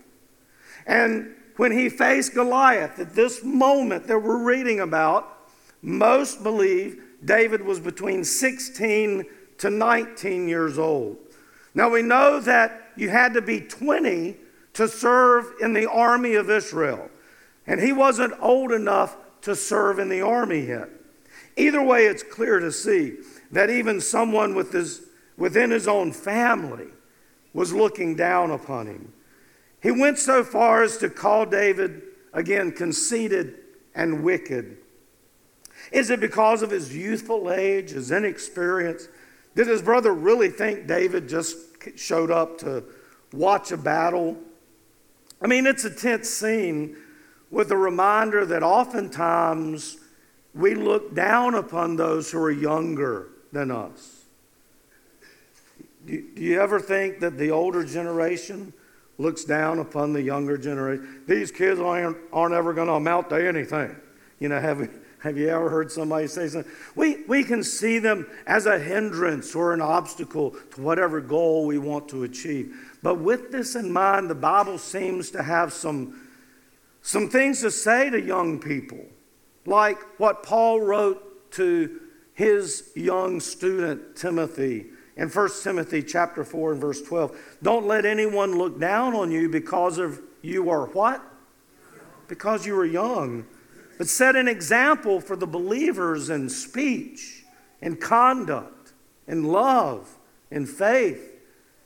And 0.86 1.34
when 1.56 1.72
he 1.72 1.88
faced 1.88 2.34
Goliath, 2.34 2.98
at 2.98 3.14
this 3.14 3.42
moment 3.42 4.06
that 4.06 4.18
we're 4.18 4.42
reading 4.42 4.80
about, 4.80 5.50
most 5.82 6.42
believe 6.42 7.02
David 7.24 7.62
was 7.62 7.80
between 7.80 8.24
16 8.24 9.24
to 9.58 9.70
19 9.70 10.48
years 10.48 10.78
old. 10.78 11.16
Now 11.74 11.90
we 11.90 12.02
know 12.02 12.40
that 12.40 12.92
you 12.96 13.08
had 13.08 13.34
to 13.34 13.42
be 13.42 13.60
20 13.60 14.36
to 14.74 14.88
serve 14.88 15.52
in 15.60 15.72
the 15.72 15.90
army 15.90 16.34
of 16.34 16.50
Israel. 16.50 17.10
And 17.66 17.80
he 17.80 17.92
wasn't 17.92 18.34
old 18.40 18.72
enough 18.72 19.16
to 19.42 19.54
serve 19.54 19.98
in 19.98 20.08
the 20.08 20.20
army 20.20 20.66
yet. 20.66 20.88
Either 21.56 21.82
way, 21.82 22.06
it's 22.06 22.22
clear 22.22 22.58
to 22.58 22.72
see 22.72 23.16
that 23.50 23.70
even 23.70 24.00
someone 24.00 24.54
with 24.54 24.72
his, 24.72 25.02
within 25.36 25.70
his 25.70 25.86
own 25.86 26.12
family 26.12 26.88
was 27.52 27.72
looking 27.72 28.16
down 28.16 28.50
upon 28.50 28.86
him. 28.86 29.12
He 29.82 29.90
went 29.90 30.18
so 30.18 30.44
far 30.44 30.82
as 30.82 30.96
to 30.98 31.10
call 31.10 31.44
David, 31.44 32.02
again, 32.32 32.72
conceited 32.72 33.56
and 33.94 34.22
wicked. 34.22 34.78
Is 35.90 36.08
it 36.08 36.20
because 36.20 36.62
of 36.62 36.70
his 36.70 36.96
youthful 36.96 37.50
age, 37.50 37.90
his 37.90 38.10
inexperience? 38.10 39.08
Did 39.54 39.66
his 39.66 39.82
brother 39.82 40.14
really 40.14 40.48
think 40.48 40.86
David 40.86 41.28
just 41.28 41.58
showed 41.96 42.30
up 42.30 42.58
to 42.58 42.84
watch 43.32 43.72
a 43.72 43.76
battle? 43.76 44.38
I 45.42 45.46
mean, 45.48 45.66
it's 45.66 45.84
a 45.84 45.90
tense 45.90 46.30
scene 46.30 46.96
with 47.52 47.70
a 47.70 47.76
reminder 47.76 48.44
that 48.44 48.64
oftentimes 48.64 49.98
we 50.52 50.74
look 50.74 51.14
down 51.14 51.54
upon 51.54 51.94
those 51.94 52.32
who 52.32 52.38
are 52.40 52.50
younger 52.50 53.28
than 53.52 53.70
us. 53.70 54.24
Do 56.04 56.20
you 56.34 56.60
ever 56.60 56.80
think 56.80 57.20
that 57.20 57.38
the 57.38 57.52
older 57.52 57.84
generation 57.84 58.72
looks 59.18 59.44
down 59.44 59.78
upon 59.78 60.12
the 60.12 60.22
younger 60.22 60.58
generation. 60.58 61.22
These 61.26 61.52
kids 61.52 61.80
aren't, 61.80 62.16
aren't 62.32 62.54
ever 62.54 62.72
going 62.72 62.88
to 62.88 62.94
amount 62.94 63.30
to 63.30 63.36
anything. 63.36 63.94
You 64.40 64.48
know, 64.48 64.60
have, 64.60 64.90
have 65.20 65.38
you 65.38 65.48
ever 65.48 65.70
heard 65.70 65.92
somebody 65.92 66.26
say 66.26 66.48
something? 66.48 66.70
We, 66.96 67.22
we 67.28 67.44
can 67.44 67.62
see 67.62 67.98
them 67.98 68.26
as 68.46 68.66
a 68.66 68.78
hindrance 68.78 69.54
or 69.54 69.72
an 69.72 69.80
obstacle 69.80 70.56
to 70.74 70.80
whatever 70.80 71.20
goal 71.20 71.66
we 71.66 71.78
want 71.78 72.08
to 72.08 72.24
achieve. 72.24 72.74
But 73.02 73.16
with 73.16 73.52
this 73.52 73.76
in 73.76 73.92
mind, 73.92 74.28
the 74.28 74.34
Bible 74.34 74.78
seems 74.78 75.30
to 75.30 75.42
have 75.42 75.72
some, 75.72 76.21
some 77.02 77.28
things 77.28 77.60
to 77.60 77.70
say 77.70 78.10
to 78.10 78.20
young 78.20 78.60
people, 78.60 79.04
like 79.66 79.98
what 80.18 80.42
Paul 80.42 80.80
wrote 80.80 81.50
to 81.52 82.00
his 82.32 82.90
young 82.94 83.40
student 83.40 84.16
Timothy 84.16 84.86
in 85.16 85.28
1 85.28 85.48
Timothy 85.62 86.02
chapter 86.02 86.44
4 86.44 86.72
and 86.72 86.80
verse 86.80 87.02
12. 87.02 87.36
Don't 87.62 87.86
let 87.86 88.06
anyone 88.06 88.56
look 88.56 88.80
down 88.80 89.14
on 89.14 89.30
you 89.30 89.48
because 89.48 89.98
of 89.98 90.20
you 90.40 90.70
are 90.70 90.86
what? 90.86 91.22
Because 92.28 92.64
you 92.64 92.78
are 92.78 92.86
young. 92.86 93.44
But 93.98 94.08
set 94.08 94.36
an 94.36 94.48
example 94.48 95.20
for 95.20 95.36
the 95.36 95.46
believers 95.46 96.30
in 96.30 96.48
speech, 96.48 97.44
in 97.80 97.96
conduct, 97.96 98.92
in 99.26 99.44
love, 99.44 100.18
in 100.50 100.66
faith, 100.66 101.40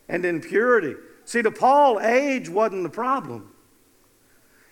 and 0.08 0.24
in 0.24 0.40
purity. 0.40 0.94
See, 1.24 1.42
to 1.42 1.50
Paul, 1.50 2.00
age 2.00 2.48
wasn't 2.48 2.84
the 2.84 2.88
problem. 2.88 3.50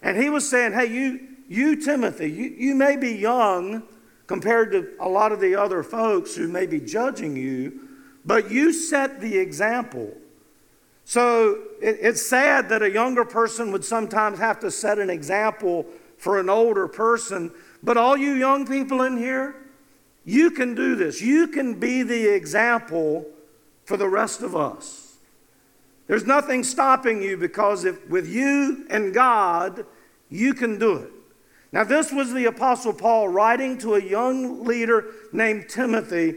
And 0.05 0.19
he 0.19 0.29
was 0.29 0.49
saying, 0.49 0.75
hey, 0.75 0.87
you, 0.87 1.21
you 1.49 1.83
Timothy, 1.83 2.31
you, 2.31 2.55
you 2.57 2.75
may 2.75 2.97
be 2.97 3.13
young 3.13 3.83
compared 4.27 4.71
to 4.73 4.91
a 5.01 5.09
lot 5.09 5.33
of 5.33 5.41
the 5.41 5.57
other 5.57 5.83
folks 5.83 6.37
who 6.37 6.47
may 6.47 6.67
be 6.67 6.79
judging 6.79 7.35
you, 7.35 7.89
but 8.25 8.51
you 8.51 8.73
set 8.73 9.23
the 9.23 9.39
example. 9.39 10.13
So 11.07 11.63
it, 11.81 11.99
it's 12.01 12.25
sad 12.25 12.69
that 12.69 12.83
a 12.83 12.91
younger 12.91 13.25
person 13.25 13.73
would 13.73 13.85
sometimes 13.85 14.39
have 14.39 14.61
to 14.61 14.71
set 14.71 14.99
an 14.99 15.09
example 15.09 15.87
for 16.19 16.39
an 16.39 16.51
older 16.51 16.87
person. 16.87 17.51
But 17.83 17.97
all 17.97 18.17
you 18.17 18.35
young 18.35 18.67
people 18.67 19.03
in 19.03 19.17
here, 19.17 19.57
you 20.27 20.51
can 20.51 20.75
do 20.75 20.97
this. 20.97 21.23
You 21.23 21.49
can 21.49 21.81
be 21.81 22.03
the 22.03 22.35
example 22.35 23.27
for 23.87 23.97
the 23.97 24.09
rest 24.09 24.43
of 24.43 24.55
us. 24.55 25.14
There's 26.07 26.27
nothing 26.27 26.65
stopping 26.65 27.23
you 27.23 27.37
because 27.37 27.85
if 27.85 28.09
with 28.09 28.29
you 28.29 28.87
and 28.91 29.15
God, 29.15 29.87
you 30.29 30.55
can 30.55 30.79
do 30.79 30.97
it. 30.97 31.11
Now, 31.73 31.85
this 31.85 32.13
was 32.13 32.33
the 32.33 32.45
Apostle 32.45 32.93
Paul 32.93 33.29
writing 33.29 33.79
to 33.79 33.95
a 33.95 34.03
young 34.03 34.65
leader 34.65 35.07
named 35.33 35.69
Timothy 35.69 36.37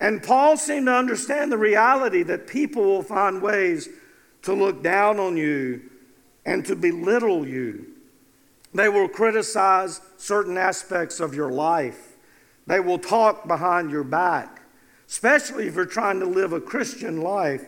and 0.00 0.22
Paul 0.22 0.56
seemed 0.56 0.86
to 0.86 0.92
understand 0.92 1.50
the 1.50 1.58
reality 1.58 2.22
that 2.24 2.46
people 2.46 2.82
will 2.82 3.02
find 3.02 3.40
ways 3.40 3.88
to 4.42 4.52
look 4.52 4.82
down 4.82 5.18
on 5.18 5.36
you 5.36 5.82
and 6.44 6.64
to 6.66 6.76
belittle 6.76 7.46
you. 7.46 7.86
They 8.74 8.88
will 8.88 9.08
criticize 9.08 10.00
certain 10.18 10.58
aspects 10.58 11.18
of 11.18 11.34
your 11.34 11.50
life. 11.50 12.16
They 12.66 12.80
will 12.80 12.98
talk 12.98 13.48
behind 13.48 13.90
your 13.90 14.04
back, 14.04 14.60
especially 15.08 15.66
if 15.66 15.76
you're 15.76 15.86
trying 15.86 16.20
to 16.20 16.26
live 16.26 16.52
a 16.52 16.60
Christian 16.60 17.22
life. 17.22 17.64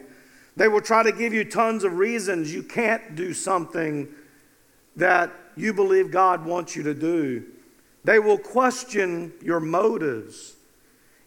They 0.58 0.66
will 0.66 0.80
try 0.80 1.04
to 1.04 1.12
give 1.12 1.32
you 1.32 1.44
tons 1.44 1.84
of 1.84 1.98
reasons 1.98 2.52
you 2.52 2.64
can't 2.64 3.14
do 3.14 3.32
something 3.32 4.08
that 4.96 5.30
you 5.56 5.72
believe 5.72 6.10
God 6.10 6.44
wants 6.44 6.74
you 6.74 6.82
to 6.82 6.94
do. 6.94 7.44
They 8.02 8.18
will 8.18 8.38
question 8.38 9.32
your 9.40 9.60
motives. 9.60 10.56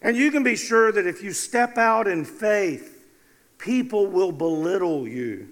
And 0.02 0.18
you 0.18 0.30
can 0.30 0.42
be 0.42 0.54
sure 0.54 0.92
that 0.92 1.06
if 1.06 1.22
you 1.22 1.32
step 1.32 1.78
out 1.78 2.06
in 2.06 2.26
faith, 2.26 3.06
people 3.56 4.06
will 4.06 4.32
belittle 4.32 5.08
you 5.08 5.48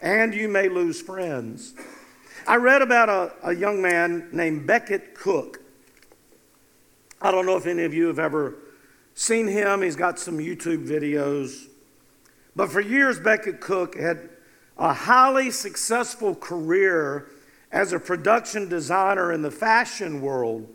and 0.00 0.34
you 0.34 0.48
may 0.48 0.70
lose 0.70 0.98
friends. 1.02 1.74
I 2.46 2.56
read 2.56 2.80
about 2.80 3.10
a, 3.10 3.50
a 3.50 3.54
young 3.54 3.82
man 3.82 4.30
named 4.32 4.66
Becket 4.66 5.14
Cook. 5.14 5.60
I 7.20 7.30
don't 7.32 7.44
know 7.44 7.58
if 7.58 7.66
any 7.66 7.82
of 7.82 7.92
you 7.92 8.06
have 8.06 8.18
ever 8.18 8.54
seen 9.12 9.46
him. 9.46 9.82
He's 9.82 9.96
got 9.96 10.18
some 10.18 10.38
YouTube 10.38 10.88
videos. 10.88 11.67
But 12.58 12.72
for 12.72 12.80
years, 12.80 13.20
Becket 13.20 13.60
Cook 13.60 13.96
had 13.96 14.30
a 14.76 14.92
highly 14.92 15.52
successful 15.52 16.34
career 16.34 17.28
as 17.70 17.92
a 17.92 18.00
production 18.00 18.68
designer 18.68 19.32
in 19.32 19.42
the 19.42 19.50
fashion 19.52 20.20
world. 20.20 20.66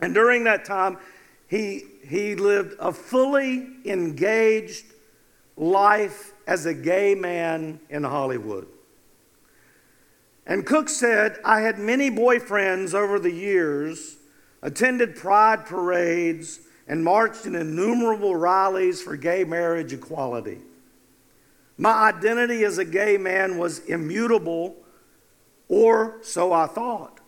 And 0.00 0.12
during 0.12 0.42
that 0.42 0.64
time, 0.64 0.98
he, 1.46 1.84
he 2.04 2.34
lived 2.34 2.74
a 2.80 2.92
fully 2.92 3.68
engaged 3.84 4.86
life 5.56 6.32
as 6.48 6.66
a 6.66 6.74
gay 6.74 7.14
man 7.14 7.78
in 7.88 8.02
Hollywood. 8.02 8.66
And 10.48 10.66
Cook 10.66 10.88
said, 10.88 11.38
I 11.44 11.60
had 11.60 11.78
many 11.78 12.10
boyfriends 12.10 12.92
over 12.92 13.20
the 13.20 13.30
years, 13.30 14.16
attended 14.62 15.14
pride 15.14 15.64
parades, 15.64 16.58
and 16.88 17.04
marched 17.04 17.46
in 17.46 17.54
innumerable 17.54 18.34
rallies 18.34 19.00
for 19.00 19.14
gay 19.14 19.44
marriage 19.44 19.92
equality. 19.92 20.58
My 21.78 22.08
identity 22.08 22.64
as 22.64 22.78
a 22.78 22.84
gay 22.84 23.16
man 23.16 23.56
was 23.56 23.78
immutable, 23.86 24.76
or 25.68 26.18
so 26.22 26.52
I 26.52 26.66
thought. 26.66 27.20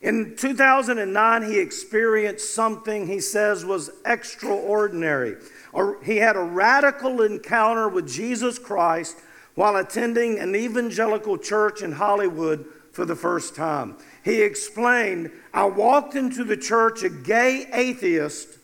In 0.00 0.36
2009, 0.36 1.42
he 1.42 1.58
experienced 1.58 2.54
something 2.54 3.06
he 3.06 3.20
says 3.20 3.64
was 3.64 3.90
extraordinary. 4.06 5.36
Or 5.72 6.02
he 6.02 6.16
had 6.16 6.36
a 6.36 6.42
radical 6.42 7.22
encounter 7.22 7.88
with 7.88 8.08
Jesus 8.08 8.58
Christ 8.58 9.18
while 9.54 9.76
attending 9.76 10.38
an 10.38 10.54
evangelical 10.54 11.36
church 11.36 11.82
in 11.82 11.92
Hollywood 11.92 12.66
for 12.92 13.04
the 13.04 13.16
first 13.16 13.54
time. 13.54 13.96
He 14.24 14.42
explained, 14.42 15.30
I 15.52 15.64
walked 15.64 16.14
into 16.14 16.44
the 16.44 16.56
church 16.56 17.02
a 17.02 17.10
gay 17.10 17.68
atheist, 17.72 18.58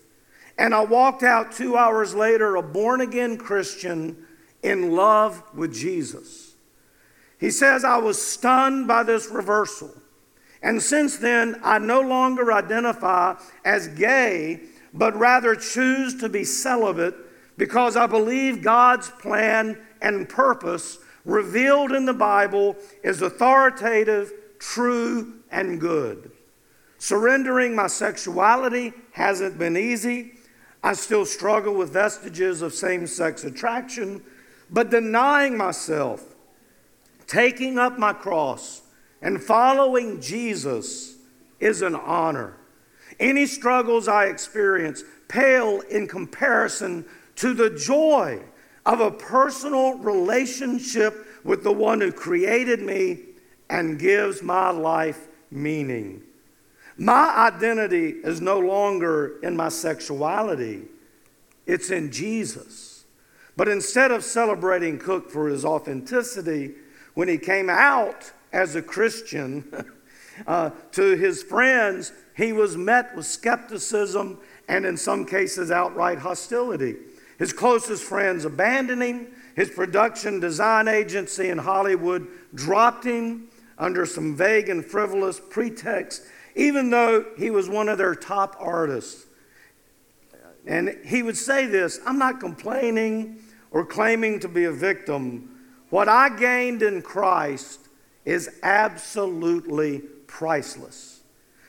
and 0.57 0.75
I 0.75 0.85
walked 0.85 1.23
out 1.23 1.53
two 1.53 1.77
hours 1.77 2.15
later 2.15 2.57
a 2.57 2.63
born 2.63 3.01
again 3.01 3.37
Christian 3.37 4.17
in 4.63 4.93
love 4.93 5.43
with 5.55 5.75
Jesus. 5.75 6.55
He 7.39 7.51
says, 7.51 7.85
I 7.85 7.97
was 7.97 8.21
stunned 8.21 8.87
by 8.87 9.03
this 9.03 9.29
reversal. 9.29 9.91
And 10.63 10.81
since 10.81 11.17
then, 11.17 11.61
I 11.65 11.79
no 11.79 12.01
longer 12.01 12.53
identify 12.53 13.35
as 13.65 13.89
gay, 13.89 14.61
but 14.95 15.17
rather 15.17 15.57
choose 15.57 16.15
to 16.21 16.29
be 16.29 16.45
celibate 16.45 17.17
because 17.59 17.97
I 17.97 18.07
believe 18.07 18.63
God's 18.63 19.11
plan 19.11 19.79
and 20.01 20.29
purpose 20.29 20.99
revealed 21.25 21.93
in 21.93 22.05
the 22.05 22.13
Bible 22.13 22.77
is 23.03 23.23
authoritative, 23.23 24.33
true, 24.59 25.35
and 25.51 25.81
good. 25.81 26.31
Surrendering 26.99 27.75
my 27.75 27.89
sexuality 27.89 28.93
hasn't 29.13 29.59
been 29.59 29.77
easy. 29.77 30.35
I 30.85 30.95
still 30.95 31.27
struggle 31.27 31.75
with 31.75 31.91
vestiges 31.91 32.63
of 32.63 32.73
same 32.73 33.07
sex 33.07 33.45
attraction, 33.45 34.23
but 34.73 34.91
denying 34.91 35.57
myself, 35.57 36.35
taking 37.27 37.79
up 37.79 37.99
my 37.99 38.15
cross, 38.15 38.81
and 39.21 39.41
following 39.41 40.21
Jesus 40.21 41.17
is 41.61 41.83
an 41.83 41.95
honor. 41.95 42.57
Any 43.21 43.47
struggles 43.47 44.09
I 44.09 44.25
experience 44.25 45.05
pale 45.29 45.81
in 45.83 46.09
comparison 46.09 47.05
to 47.37 47.55
the 47.55 47.71
joy 47.71 48.43
of 48.85 49.01
a 49.01 49.11
personal 49.11 49.95
relationship 49.99 51.27
with 51.45 51.63
the 51.63 51.73
one 51.73 52.01
who 52.01 52.11
created 52.11 52.81
me 52.81 53.21
and 53.71 53.99
gives 53.99 54.43
my 54.43 54.71
life 54.71 55.29
meaning. 55.51 56.23
My 56.97 57.49
identity 57.53 58.09
is 58.09 58.41
no 58.41 58.59
longer 58.59 59.39
in 59.43 59.57
my 59.57 59.69
sexuality, 59.69 60.83
it's 61.67 61.91
in 61.91 62.11
Jesus. 62.11 62.92
But 63.57 63.69
instead 63.69 64.11
of 64.11 64.25
celebrating 64.25 64.99
Cook 64.99 65.31
for 65.31 65.49
his 65.49 65.65
authenticity, 65.65 66.75
when 67.15 67.29
he 67.29 67.39
came 67.39 67.69
out 67.69 68.33
as 68.53 68.75
a 68.75 68.83
Christian 68.83 69.71
uh, 70.47 70.71
to 70.93 71.17
his 71.17 71.43
friends, 71.43 72.13
he 72.37 72.53
was 72.53 72.77
met 72.77 73.15
with 73.15 73.27
skepticism 73.27 74.39
and, 74.69 74.87
in 74.87 74.97
some 74.97 75.27
cases, 75.27 75.71
outright 75.71 76.19
hostility. 76.19 76.97
His 77.39 77.53
closest 77.53 78.05
friends 78.05 78.45
abandoned 78.45 79.03
him. 79.03 79.27
His 79.55 79.69
production 79.69 80.41
design 80.41 80.89
agency 80.89 81.51
in 81.51 81.59
Hollywood 81.59 82.27
dropped 82.55 83.05
him 83.05 83.49
under 83.77 84.07
some 84.07 84.35
vague 84.35 84.69
and 84.69 84.85
frivolous 84.85 85.41
pretext, 85.41 86.23
even 86.55 86.89
though 86.89 87.27
he 87.37 87.51
was 87.51 87.69
one 87.69 87.89
of 87.89 87.99
their 87.99 88.15
top 88.15 88.57
artists. 88.59 89.27
And 90.67 90.97
he 91.05 91.23
would 91.23 91.37
say 91.37 91.67
this 91.67 91.99
I'm 92.07 92.19
not 92.19 92.41
complaining 92.41 93.42
or 93.73 93.85
claiming 93.85 94.39
to 94.41 94.49
be 94.49 94.65
a 94.65 94.73
victim. 94.73 95.49
What 95.91 96.09
I 96.09 96.29
gained 96.37 96.83
in 96.83 97.03
Christ 97.03 97.89
is 98.25 98.61
absolutely 98.63 100.01
priceless. 100.27 101.23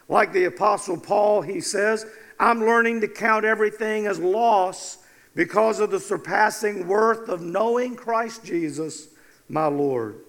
Like 0.07 0.33
the 0.33 0.45
Apostle 0.45 0.99
Paul, 0.99 1.41
he 1.41 1.61
says, 1.61 2.05
I'm 2.39 2.59
learning 2.59 3.01
to 3.01 3.07
count 3.07 3.45
everything 3.45 4.05
as 4.05 4.19
loss 4.19 4.99
because 5.33 5.79
of 5.79 5.91
the 5.91 5.99
surpassing 5.99 6.87
worth 6.87 7.29
of 7.29 7.41
knowing 7.41 7.95
Christ 7.95 8.43
Jesus, 8.43 9.09
my 9.49 9.65
Lord. 9.65 10.19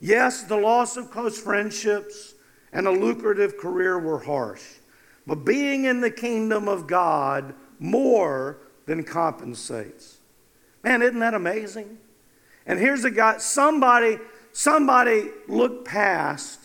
Yes, 0.00 0.42
the 0.44 0.56
loss 0.56 0.96
of 0.96 1.10
close 1.10 1.38
friendships 1.40 2.34
and 2.72 2.86
a 2.86 2.90
lucrative 2.90 3.58
career 3.58 3.98
were 3.98 4.20
harsh, 4.20 4.62
but 5.26 5.44
being 5.44 5.84
in 5.84 6.00
the 6.00 6.10
kingdom 6.10 6.68
of 6.68 6.86
God 6.86 7.54
more 7.78 8.58
than 8.86 9.04
compensates. 9.04 10.13
Man, 10.84 11.00
isn't 11.00 11.18
that 11.18 11.34
amazing? 11.34 11.98
And 12.66 12.78
here's 12.78 13.04
a 13.04 13.10
guy, 13.10 13.38
somebody, 13.38 14.18
somebody 14.52 15.30
looked 15.48 15.86
past 15.86 16.60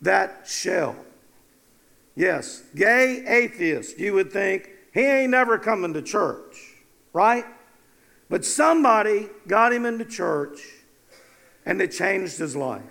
that 0.00 0.46
shell. 0.46 0.96
Yes, 2.16 2.62
gay 2.74 3.24
atheist, 3.26 3.98
you 3.98 4.14
would 4.14 4.32
think 4.32 4.70
he 4.92 5.00
ain't 5.00 5.30
never 5.30 5.58
coming 5.58 5.92
to 5.94 6.02
church, 6.02 6.74
right? 7.12 7.44
But 8.28 8.44
somebody 8.44 9.28
got 9.46 9.72
him 9.72 9.84
into 9.84 10.04
church 10.04 10.58
and 11.64 11.80
it 11.80 11.92
changed 11.92 12.38
his 12.38 12.56
life. 12.56 12.82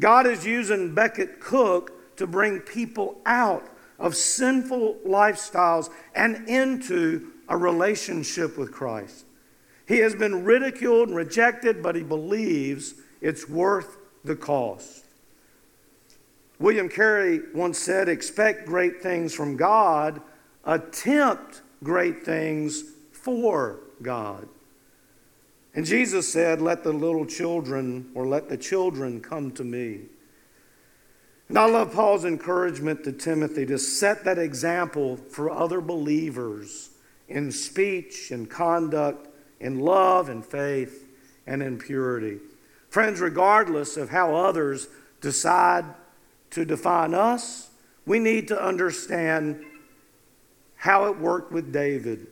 God 0.00 0.26
is 0.26 0.46
using 0.46 0.94
Becket 0.94 1.40
Cook 1.40 2.16
to 2.16 2.26
bring 2.26 2.60
people 2.60 3.20
out 3.26 3.68
of 3.98 4.16
sinful 4.16 4.98
lifestyles 5.06 5.90
and 6.14 6.48
into 6.48 7.32
a 7.48 7.56
relationship 7.56 8.56
with 8.56 8.72
Christ. 8.72 9.24
He 9.86 9.98
has 9.98 10.14
been 10.14 10.44
ridiculed 10.44 11.08
and 11.08 11.16
rejected, 11.16 11.82
but 11.82 11.94
he 11.94 12.02
believes 12.02 12.94
it's 13.20 13.48
worth 13.48 13.98
the 14.24 14.36
cost. 14.36 15.04
William 16.58 16.88
Carey 16.88 17.40
once 17.54 17.78
said, 17.78 18.08
Expect 18.08 18.66
great 18.66 19.02
things 19.02 19.34
from 19.34 19.56
God, 19.56 20.20
attempt 20.64 21.62
great 21.82 22.24
things 22.24 22.82
for 23.12 23.80
God. 24.00 24.48
And 25.74 25.84
Jesus 25.84 26.32
said, 26.32 26.62
Let 26.62 26.84
the 26.84 26.92
little 26.92 27.26
children 27.26 28.10
or 28.14 28.26
let 28.26 28.48
the 28.48 28.56
children 28.56 29.20
come 29.20 29.50
to 29.52 29.64
me. 29.64 30.02
And 31.48 31.58
I 31.58 31.66
love 31.66 31.92
Paul's 31.92 32.24
encouragement 32.24 33.04
to 33.04 33.12
Timothy 33.12 33.66
to 33.66 33.78
set 33.78 34.24
that 34.24 34.38
example 34.38 35.16
for 35.16 35.50
other 35.50 35.80
believers 35.80 36.90
in 37.28 37.50
speech 37.52 38.30
and 38.30 38.48
conduct, 38.48 39.28
in 39.60 39.80
love 39.80 40.28
and 40.28 40.44
faith, 40.44 41.08
and 41.46 41.62
in 41.62 41.78
purity. 41.78 42.38
Friends, 42.88 43.20
regardless 43.20 43.96
of 43.96 44.10
how 44.10 44.34
others 44.34 44.88
decide 45.20 45.84
to 46.50 46.64
define 46.64 47.14
us, 47.14 47.70
we 48.06 48.18
need 48.18 48.48
to 48.48 48.62
understand 48.62 49.64
how 50.76 51.06
it 51.06 51.18
worked 51.18 51.50
with 51.50 51.72
David. 51.72 52.26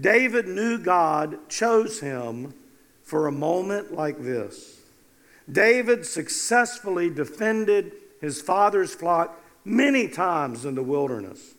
David 0.00 0.48
knew 0.48 0.78
God 0.78 1.48
chose 1.48 2.00
him 2.00 2.54
for 3.02 3.26
a 3.26 3.32
moment 3.32 3.92
like 3.92 4.22
this. 4.22 4.80
David 5.50 6.06
successfully 6.06 7.10
defended 7.10 7.92
his 8.20 8.40
father's 8.40 8.94
flock 8.94 9.40
many 9.64 10.08
times 10.08 10.64
in 10.64 10.74
the 10.74 10.82
wilderness. 10.82 11.54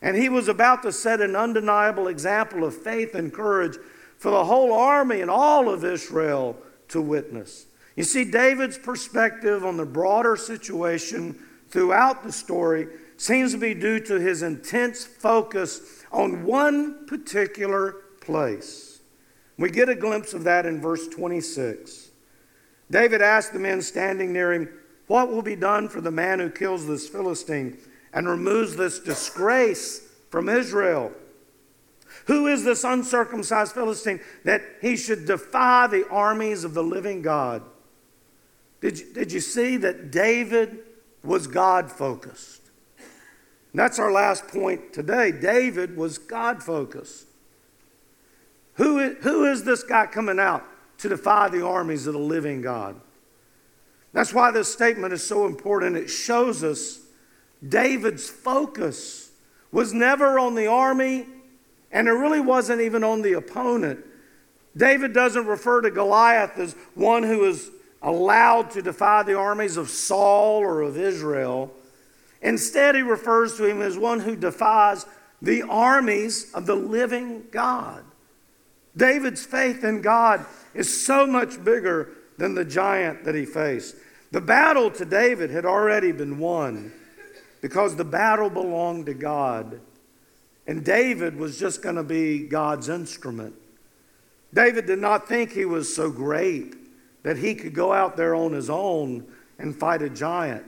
And 0.00 0.16
he 0.16 0.28
was 0.28 0.48
about 0.48 0.82
to 0.82 0.92
set 0.92 1.20
an 1.20 1.34
undeniable 1.34 2.08
example 2.08 2.64
of 2.64 2.76
faith 2.76 3.14
and 3.14 3.32
courage 3.32 3.78
for 4.24 4.30
the 4.30 4.44
whole 4.46 4.72
army 4.72 5.20
and 5.20 5.30
all 5.30 5.68
of 5.68 5.84
Israel 5.84 6.56
to 6.88 6.98
witness. 6.98 7.66
You 7.94 8.04
see, 8.04 8.24
David's 8.24 8.78
perspective 8.78 9.66
on 9.66 9.76
the 9.76 9.84
broader 9.84 10.34
situation 10.34 11.38
throughout 11.68 12.24
the 12.24 12.32
story 12.32 12.88
seems 13.18 13.52
to 13.52 13.58
be 13.58 13.74
due 13.74 14.00
to 14.00 14.18
his 14.18 14.42
intense 14.42 15.04
focus 15.04 16.06
on 16.10 16.42
one 16.44 17.06
particular 17.06 17.96
place. 18.22 19.00
We 19.58 19.68
get 19.68 19.90
a 19.90 19.94
glimpse 19.94 20.32
of 20.32 20.44
that 20.44 20.64
in 20.64 20.80
verse 20.80 21.06
26. 21.08 22.08
David 22.90 23.20
asked 23.20 23.52
the 23.52 23.58
men 23.58 23.82
standing 23.82 24.32
near 24.32 24.54
him, 24.54 24.70
What 25.06 25.30
will 25.30 25.42
be 25.42 25.54
done 25.54 25.86
for 25.90 26.00
the 26.00 26.10
man 26.10 26.38
who 26.38 26.48
kills 26.48 26.86
this 26.86 27.06
Philistine 27.10 27.76
and 28.14 28.26
removes 28.26 28.74
this 28.74 29.00
disgrace 29.00 30.00
from 30.30 30.48
Israel? 30.48 31.12
Who 32.26 32.46
is 32.46 32.64
this 32.64 32.84
uncircumcised 32.84 33.72
Philistine 33.72 34.20
that 34.44 34.62
he 34.80 34.96
should 34.96 35.26
defy 35.26 35.86
the 35.86 36.08
armies 36.08 36.64
of 36.64 36.74
the 36.74 36.82
living 36.82 37.22
God? 37.22 37.62
Did 38.80 38.98
you, 38.98 39.12
did 39.12 39.32
you 39.32 39.40
see 39.40 39.76
that 39.78 40.10
David 40.10 40.78
was 41.22 41.46
God 41.46 41.90
focused? 41.90 42.60
That's 43.74 43.98
our 43.98 44.12
last 44.12 44.46
point 44.46 44.92
today. 44.92 45.32
David 45.32 45.96
was 45.96 46.16
God 46.16 46.62
focused. 46.62 47.26
Who 48.74 49.00
is, 49.00 49.16
who 49.22 49.44
is 49.46 49.64
this 49.64 49.82
guy 49.82 50.06
coming 50.06 50.38
out 50.38 50.64
to 50.98 51.08
defy 51.08 51.48
the 51.48 51.66
armies 51.66 52.06
of 52.06 52.14
the 52.14 52.20
living 52.20 52.62
God? 52.62 53.00
That's 54.12 54.32
why 54.32 54.52
this 54.52 54.72
statement 54.72 55.12
is 55.12 55.26
so 55.26 55.44
important. 55.44 55.96
It 55.96 56.08
shows 56.08 56.62
us 56.62 57.00
David's 57.66 58.28
focus 58.28 59.30
was 59.72 59.92
never 59.92 60.38
on 60.38 60.54
the 60.54 60.68
army, 60.68 61.26
and 61.94 62.08
it 62.08 62.12
really 62.12 62.40
wasn't 62.40 62.82
even 62.82 63.04
on 63.04 63.22
the 63.22 63.34
opponent. 63.34 64.04
David 64.76 65.14
doesn't 65.14 65.46
refer 65.46 65.80
to 65.80 65.90
Goliath 65.92 66.58
as 66.58 66.74
one 66.94 67.22
who 67.22 67.44
is 67.44 67.70
allowed 68.02 68.72
to 68.72 68.82
defy 68.82 69.22
the 69.22 69.38
armies 69.38 69.76
of 69.76 69.88
Saul 69.88 70.58
or 70.58 70.82
of 70.82 70.98
Israel. 70.98 71.72
Instead, 72.42 72.96
he 72.96 73.02
refers 73.02 73.56
to 73.56 73.64
him 73.64 73.80
as 73.80 73.96
one 73.96 74.20
who 74.20 74.34
defies 74.34 75.06
the 75.40 75.62
armies 75.62 76.52
of 76.52 76.66
the 76.66 76.74
living 76.74 77.44
God. 77.52 78.04
David's 78.96 79.46
faith 79.46 79.84
in 79.84 80.02
God 80.02 80.44
is 80.74 81.06
so 81.06 81.26
much 81.26 81.62
bigger 81.64 82.10
than 82.38 82.54
the 82.54 82.64
giant 82.64 83.24
that 83.24 83.36
he 83.36 83.44
faced. 83.44 83.94
The 84.32 84.40
battle 84.40 84.90
to 84.90 85.04
David 85.04 85.50
had 85.50 85.64
already 85.64 86.10
been 86.10 86.40
won 86.40 86.92
because 87.62 87.94
the 87.94 88.04
battle 88.04 88.50
belonged 88.50 89.06
to 89.06 89.14
God. 89.14 89.80
And 90.66 90.84
David 90.84 91.36
was 91.36 91.58
just 91.58 91.82
going 91.82 91.96
to 91.96 92.02
be 92.02 92.46
God's 92.46 92.88
instrument. 92.88 93.54
David 94.52 94.86
did 94.86 94.98
not 94.98 95.28
think 95.28 95.52
he 95.52 95.64
was 95.64 95.94
so 95.94 96.10
great 96.10 96.74
that 97.22 97.38
he 97.38 97.54
could 97.54 97.74
go 97.74 97.92
out 97.92 98.16
there 98.16 98.34
on 98.34 98.52
his 98.52 98.70
own 98.70 99.26
and 99.58 99.76
fight 99.76 100.02
a 100.02 100.08
giant. 100.08 100.64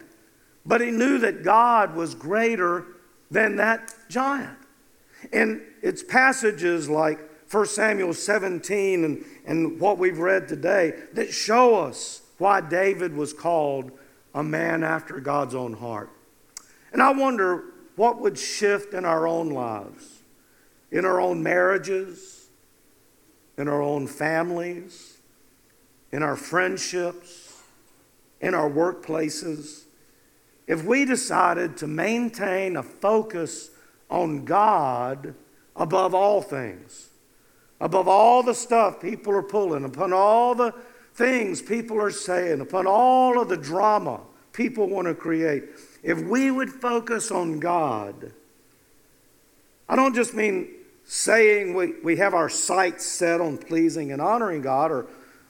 But 0.64 0.80
he 0.80 0.90
knew 0.90 1.18
that 1.18 1.44
God 1.44 1.94
was 1.94 2.14
greater 2.14 2.86
than 3.30 3.56
that 3.56 3.94
giant. 4.08 4.58
And 5.32 5.62
it's 5.82 6.02
passages 6.02 6.88
like 6.88 7.18
1 7.50 7.66
Samuel 7.66 8.12
17 8.12 9.04
and, 9.04 9.24
and 9.46 9.80
what 9.80 9.98
we've 9.98 10.18
read 10.18 10.48
today 10.48 10.94
that 11.12 11.32
show 11.32 11.76
us 11.76 12.22
why 12.38 12.60
David 12.60 13.14
was 13.14 13.32
called 13.32 13.92
a 14.34 14.42
man 14.42 14.82
after 14.82 15.20
God's 15.20 15.54
own 15.54 15.72
heart. 15.74 16.10
And 16.92 17.02
I 17.02 17.12
wonder 17.12 17.64
what 17.96 18.20
would 18.20 18.38
shift 18.38 18.94
in 18.94 19.04
our 19.04 19.26
own 19.26 19.50
lives, 19.50 20.22
in 20.92 21.04
our 21.04 21.20
own 21.20 21.42
marriages, 21.42 22.48
in 23.58 23.68
our 23.68 23.82
own 23.82 24.06
families, 24.06 25.18
in 26.12 26.22
our 26.22 26.36
friendships, 26.36 27.60
in 28.40 28.54
our 28.54 28.70
workplaces? 28.70 29.84
If 30.66 30.84
we 30.84 31.04
decided 31.04 31.76
to 31.78 31.86
maintain 31.86 32.76
a 32.76 32.82
focus 32.82 33.70
on 34.10 34.44
God 34.44 35.34
above 35.74 36.14
all 36.14 36.42
things, 36.42 37.08
above 37.80 38.08
all 38.08 38.42
the 38.42 38.54
stuff 38.54 39.00
people 39.00 39.32
are 39.32 39.42
pulling, 39.42 39.84
upon 39.84 40.12
all 40.12 40.54
the 40.54 40.74
things 41.14 41.62
people 41.62 42.00
are 42.00 42.10
saying, 42.10 42.60
upon 42.60 42.86
all 42.86 43.40
of 43.40 43.48
the 43.48 43.56
drama 43.56 44.20
people 44.52 44.88
want 44.88 45.06
to 45.06 45.14
create, 45.14 45.64
if 46.06 46.22
we 46.22 46.52
would 46.52 46.70
focus 46.70 47.32
on 47.32 47.58
God, 47.58 48.30
I 49.88 49.96
don't 49.96 50.14
just 50.14 50.34
mean 50.34 50.68
saying 51.04 51.74
we, 51.74 51.94
we 52.04 52.16
have 52.16 52.32
our 52.32 52.48
sights 52.48 53.04
set 53.04 53.40
on 53.40 53.58
pleasing 53.58 54.12
and 54.12 54.22
honoring 54.22 54.62
God 54.62 54.92
or 54.92 55.06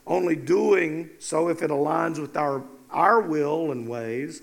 only 0.07 0.35
doing 0.35 1.11
so 1.18 1.49
if 1.49 1.61
it 1.61 1.70
aligns 1.70 2.18
with 2.18 2.39
our, 2.39 2.64
our 2.91 3.20
will 3.20 3.70
and 3.70 3.87
ways. 3.87 4.41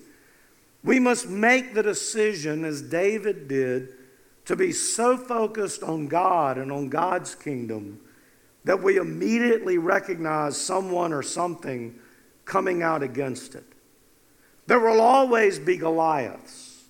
We 0.84 1.00
must 1.00 1.28
make 1.30 1.74
the 1.74 1.82
decision, 1.82 2.64
as 2.64 2.84
David 2.84 3.48
did, 3.48 3.90
to 4.46 4.56
be 4.56 4.72
so 4.72 5.18
focused 5.18 5.82
on 5.82 6.08
God 6.08 6.60
and 6.60 6.72
on 6.72 6.90
God's 6.90 7.34
kingdom 7.34 8.00
that 8.66 8.84
we 8.84 8.98
immediately 8.98 9.80
recognize 9.80 10.58
someone 10.58 11.12
or 11.12 11.24
something 11.24 11.98
coming 12.46 12.84
out 12.84 13.02
against 13.02 13.56
it. 13.56 13.73
There 14.68 14.80
will 14.80 15.02
always 15.02 15.60
be 15.60 15.78
Goliaths 15.78 16.86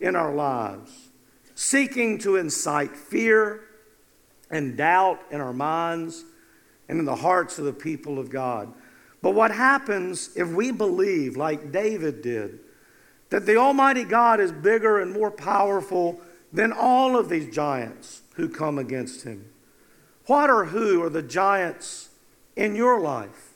in 0.00 0.16
our 0.16 0.34
lives, 0.34 1.10
seeking 1.54 2.18
to 2.18 2.36
incite 2.36 2.96
fear 2.96 3.60
and 4.50 4.76
doubt 4.76 5.20
in 5.30 5.40
our 5.40 5.52
minds 5.52 6.24
and 6.88 6.98
in 6.98 7.04
the 7.04 7.16
hearts 7.16 7.58
of 7.58 7.64
the 7.64 7.72
people 7.72 8.18
of 8.18 8.28
God. 8.28 8.72
But 9.22 9.30
what 9.30 9.52
happens 9.52 10.30
if 10.36 10.48
we 10.48 10.72
believe, 10.72 11.36
like 11.36 11.70
David 11.70 12.22
did, 12.22 12.58
that 13.30 13.46
the 13.46 13.56
Almighty 13.56 14.04
God 14.04 14.40
is 14.40 14.52
bigger 14.52 15.00
and 15.00 15.12
more 15.12 15.30
powerful 15.30 16.20
than 16.52 16.72
all 16.72 17.16
of 17.16 17.28
these 17.28 17.54
giants 17.54 18.22
who 18.34 18.48
come 18.48 18.78
against 18.78 19.22
him. 19.22 19.46
What 20.26 20.50
or 20.50 20.66
who 20.66 21.02
are 21.02 21.08
the 21.08 21.22
giants 21.22 22.10
in 22.56 22.74
your 22.74 23.00
life? 23.00 23.54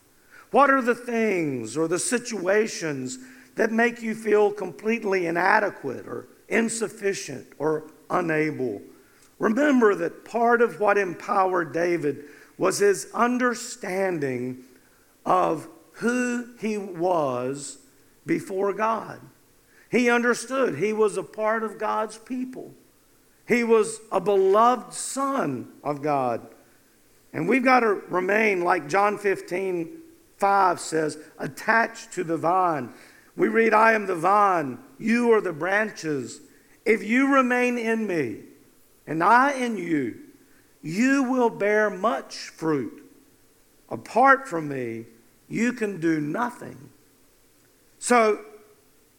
What 0.50 0.70
are 0.70 0.80
the 0.80 0.94
things 0.94 1.76
or 1.76 1.88
the 1.88 1.98
situations 1.98 3.18
that 3.56 3.72
make 3.72 4.00
you 4.00 4.14
feel 4.14 4.52
completely 4.52 5.26
inadequate 5.26 6.06
or 6.06 6.28
insufficient 6.48 7.46
or 7.58 7.90
unable? 8.08 8.80
Remember 9.38 9.94
that 9.94 10.24
part 10.24 10.62
of 10.62 10.80
what 10.80 10.96
empowered 10.96 11.72
David 11.72 12.24
was 12.56 12.78
his 12.78 13.08
understanding 13.12 14.64
of 15.24 15.68
who 15.92 16.54
he 16.60 16.78
was 16.78 17.78
before 18.24 18.72
God. 18.72 19.20
He 19.90 20.10
understood 20.10 20.76
he 20.76 20.92
was 20.92 21.16
a 21.16 21.22
part 21.22 21.62
of 21.62 21.78
God's 21.78 22.18
people. 22.18 22.74
He 23.46 23.62
was 23.62 24.00
a 24.10 24.20
beloved 24.20 24.92
son 24.92 25.68
of 25.84 26.02
God. 26.02 26.46
And 27.32 27.48
we've 27.48 27.64
got 27.64 27.80
to 27.80 28.02
remain, 28.08 28.62
like 28.62 28.88
John 28.88 29.18
15, 29.18 29.98
5 30.38 30.80
says, 30.80 31.18
attached 31.38 32.12
to 32.14 32.24
the 32.24 32.36
vine. 32.36 32.92
We 33.36 33.48
read, 33.48 33.74
I 33.74 33.92
am 33.92 34.06
the 34.06 34.14
vine, 34.14 34.78
you 34.98 35.32
are 35.32 35.40
the 35.40 35.52
branches. 35.52 36.40
If 36.84 37.02
you 37.02 37.32
remain 37.32 37.76
in 37.76 38.06
me, 38.06 38.40
and 39.06 39.22
I 39.22 39.52
in 39.52 39.76
you, 39.76 40.18
you 40.82 41.24
will 41.24 41.50
bear 41.50 41.90
much 41.90 42.36
fruit. 42.36 43.02
Apart 43.90 44.48
from 44.48 44.68
me, 44.68 45.04
you 45.48 45.72
can 45.72 46.00
do 46.00 46.20
nothing. 46.20 46.90
So, 47.98 48.40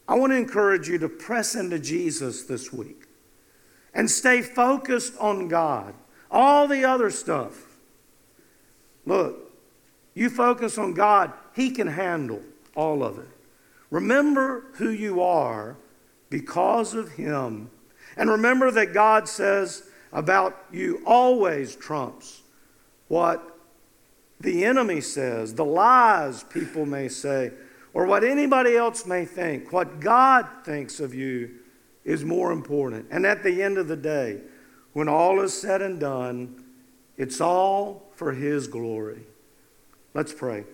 I 0.08 0.14
want 0.14 0.32
to 0.32 0.36
encourage 0.36 0.88
you 0.88 0.98
to 0.98 1.08
press 1.08 1.54
into 1.54 1.78
Jesus 1.78 2.44
this 2.44 2.72
week 2.72 3.04
and 3.94 4.10
stay 4.10 4.40
focused 4.40 5.16
on 5.18 5.48
God. 5.48 5.94
All 6.30 6.66
the 6.66 6.84
other 6.84 7.10
stuff. 7.10 7.76
Look, 9.04 9.52
you 10.14 10.30
focus 10.30 10.78
on 10.78 10.94
God, 10.94 11.32
He 11.54 11.70
can 11.70 11.86
handle 11.86 12.42
all 12.74 13.02
of 13.02 13.18
it. 13.18 13.28
Remember 13.90 14.64
who 14.74 14.90
you 14.90 15.22
are 15.22 15.76
because 16.30 16.94
of 16.94 17.12
Him. 17.12 17.70
And 18.16 18.30
remember 18.30 18.70
that 18.70 18.92
God 18.92 19.28
says 19.28 19.84
about 20.12 20.64
you 20.72 21.02
always 21.06 21.76
trumps 21.76 22.42
what 23.08 23.56
the 24.40 24.64
enemy 24.64 25.00
says, 25.00 25.54
the 25.54 25.64
lies 25.64 26.44
people 26.44 26.86
may 26.86 27.08
say, 27.08 27.52
or 27.92 28.06
what 28.06 28.22
anybody 28.22 28.76
else 28.76 29.06
may 29.06 29.24
think. 29.24 29.72
What 29.72 30.00
God 30.00 30.46
thinks 30.64 31.00
of 31.00 31.14
you 31.14 31.50
is 32.04 32.24
more 32.24 32.52
important. 32.52 33.06
And 33.10 33.26
at 33.26 33.42
the 33.42 33.62
end 33.62 33.78
of 33.78 33.88
the 33.88 33.96
day, 33.96 34.40
when 34.92 35.08
all 35.08 35.40
is 35.40 35.58
said 35.58 35.82
and 35.82 35.98
done, 35.98 36.64
it's 37.16 37.40
all 37.40 38.10
for 38.14 38.32
His 38.32 38.68
glory. 38.68 39.22
Let's 40.14 40.32
pray. 40.32 40.64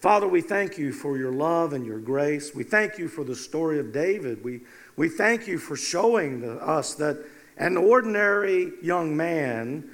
Father, 0.00 0.26
we 0.26 0.40
thank 0.40 0.78
you 0.78 0.94
for 0.94 1.18
your 1.18 1.30
love 1.30 1.74
and 1.74 1.84
your 1.84 1.98
grace. 1.98 2.54
We 2.54 2.64
thank 2.64 2.96
you 2.96 3.06
for 3.06 3.22
the 3.22 3.36
story 3.36 3.78
of 3.78 3.92
David. 3.92 4.42
We, 4.42 4.62
we 4.96 5.10
thank 5.10 5.46
you 5.46 5.58
for 5.58 5.76
showing 5.76 6.42
us 6.42 6.94
that 6.94 7.18
an 7.58 7.76
ordinary 7.76 8.72
young 8.80 9.14
man 9.14 9.90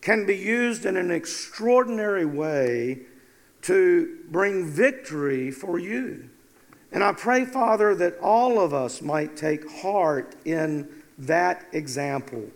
can 0.00 0.24
be 0.24 0.38
used 0.38 0.86
in 0.86 0.96
an 0.96 1.10
extraordinary 1.10 2.24
way 2.24 3.00
to 3.60 4.20
bring 4.30 4.64
victory 4.64 5.50
for 5.50 5.78
you. 5.78 6.30
And 6.90 7.04
I 7.04 7.12
pray, 7.12 7.44
Father, 7.44 7.94
that 7.96 8.18
all 8.20 8.58
of 8.58 8.72
us 8.72 9.02
might 9.02 9.36
take 9.36 9.70
heart 9.70 10.34
in 10.46 10.88
that 11.18 11.66
example. 11.72 12.46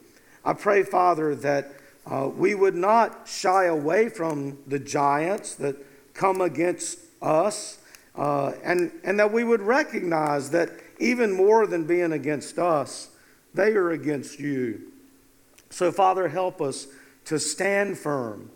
I 0.47 0.55
pray, 0.55 0.83
Father, 0.83 1.35
that 1.35 1.73
uh, 2.07 2.31
we 2.35 2.55
would 2.55 2.75
not 2.75 3.29
shy 3.29 3.67
away 3.67 4.09
from 4.09 4.57
the 4.67 4.79
giants 4.79 5.57
that 5.57 5.77
come 6.17 6.41
against 6.41 6.99
us, 7.23 7.79
uh, 8.17 8.53
and, 8.65 8.91
and 9.05 9.19
that 9.19 9.33
we 9.33 9.45
would 9.45 9.61
recognize 9.61 10.51
that 10.51 10.71
even 10.99 11.33
more 11.33 11.67
than 11.67 11.87
being 11.87 12.13
against 12.13 12.59
us, 12.59 13.11
they 13.55 13.73
are 13.73 13.91
against 13.91 14.41
you. 14.41 14.93
So, 15.71 15.93
Father, 15.93 16.29
help 16.29 16.61
us 16.61 16.87
to 17.27 17.39
stand 17.39 17.99
firm. 17.99 18.51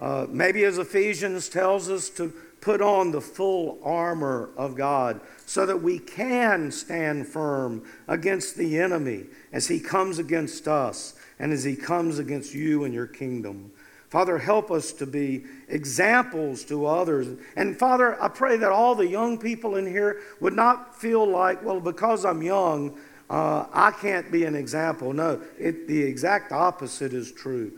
Uh, 0.00 0.26
maybe 0.28 0.64
as 0.64 0.78
Ephesians 0.78 1.48
tells 1.48 1.90
us 1.90 2.08
to 2.10 2.32
put 2.60 2.80
on 2.80 3.12
the 3.12 3.20
full 3.20 3.78
armor 3.82 4.50
of 4.56 4.74
God 4.74 5.20
so 5.46 5.64
that 5.66 5.80
we 5.82 5.98
can 5.98 6.70
stand 6.70 7.26
firm 7.26 7.84
against 8.06 8.56
the 8.56 8.78
enemy 8.78 9.26
as 9.52 9.68
he 9.68 9.80
comes 9.80 10.18
against 10.18 10.66
us 10.66 11.14
and 11.38 11.52
as 11.52 11.64
he 11.64 11.76
comes 11.76 12.18
against 12.18 12.54
you 12.54 12.84
and 12.84 12.92
your 12.92 13.06
kingdom. 13.06 13.70
Father, 14.10 14.38
help 14.38 14.70
us 14.70 14.92
to 14.92 15.06
be 15.06 15.44
examples 15.68 16.64
to 16.64 16.86
others. 16.86 17.28
And 17.56 17.78
Father, 17.78 18.20
I 18.22 18.28
pray 18.28 18.56
that 18.56 18.72
all 18.72 18.94
the 18.94 19.06
young 19.06 19.38
people 19.38 19.76
in 19.76 19.86
here 19.86 20.22
would 20.40 20.54
not 20.54 20.98
feel 20.98 21.26
like, 21.26 21.62
well, 21.62 21.80
because 21.80 22.24
I'm 22.24 22.42
young, 22.42 22.98
uh, 23.28 23.66
I 23.72 23.90
can't 23.90 24.32
be 24.32 24.44
an 24.44 24.54
example. 24.54 25.12
No, 25.12 25.42
it, 25.58 25.86
the 25.86 26.02
exact 26.02 26.52
opposite 26.52 27.12
is 27.12 27.30
true. 27.30 27.72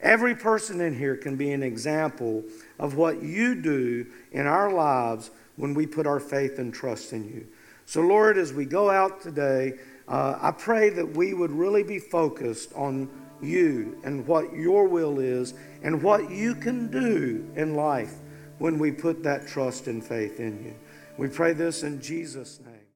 Every 0.00 0.34
person 0.34 0.80
in 0.80 0.94
here 0.96 1.16
can 1.16 1.36
be 1.36 1.52
an 1.52 1.62
example 1.62 2.44
of 2.78 2.96
what 2.96 3.22
you 3.22 3.54
do 3.54 4.06
in 4.32 4.46
our 4.46 4.72
lives 4.72 5.30
when 5.54 5.72
we 5.72 5.86
put 5.86 6.06
our 6.06 6.20
faith 6.20 6.58
and 6.58 6.74
trust 6.74 7.12
in 7.12 7.28
you. 7.28 7.46
So, 7.86 8.00
Lord, 8.00 8.36
as 8.36 8.52
we 8.52 8.64
go 8.64 8.90
out 8.90 9.20
today, 9.20 9.74
uh, 10.08 10.38
I 10.40 10.50
pray 10.50 10.90
that 10.90 11.16
we 11.16 11.32
would 11.32 11.52
really 11.52 11.84
be 11.84 12.00
focused 12.00 12.72
on 12.74 13.08
you 13.40 13.98
and 14.04 14.26
what 14.26 14.52
your 14.52 14.88
will 14.88 15.18
is 15.18 15.54
and 15.86 16.02
what 16.02 16.32
you 16.32 16.56
can 16.56 16.88
do 16.88 17.48
in 17.54 17.76
life 17.76 18.14
when 18.58 18.76
we 18.76 18.90
put 18.90 19.22
that 19.22 19.46
trust 19.46 19.86
and 19.86 20.04
faith 20.04 20.40
in 20.40 20.64
you. 20.64 20.74
We 21.16 21.28
pray 21.28 21.52
this 21.52 21.84
in 21.84 22.02
Jesus' 22.02 22.58
name. 22.66 22.75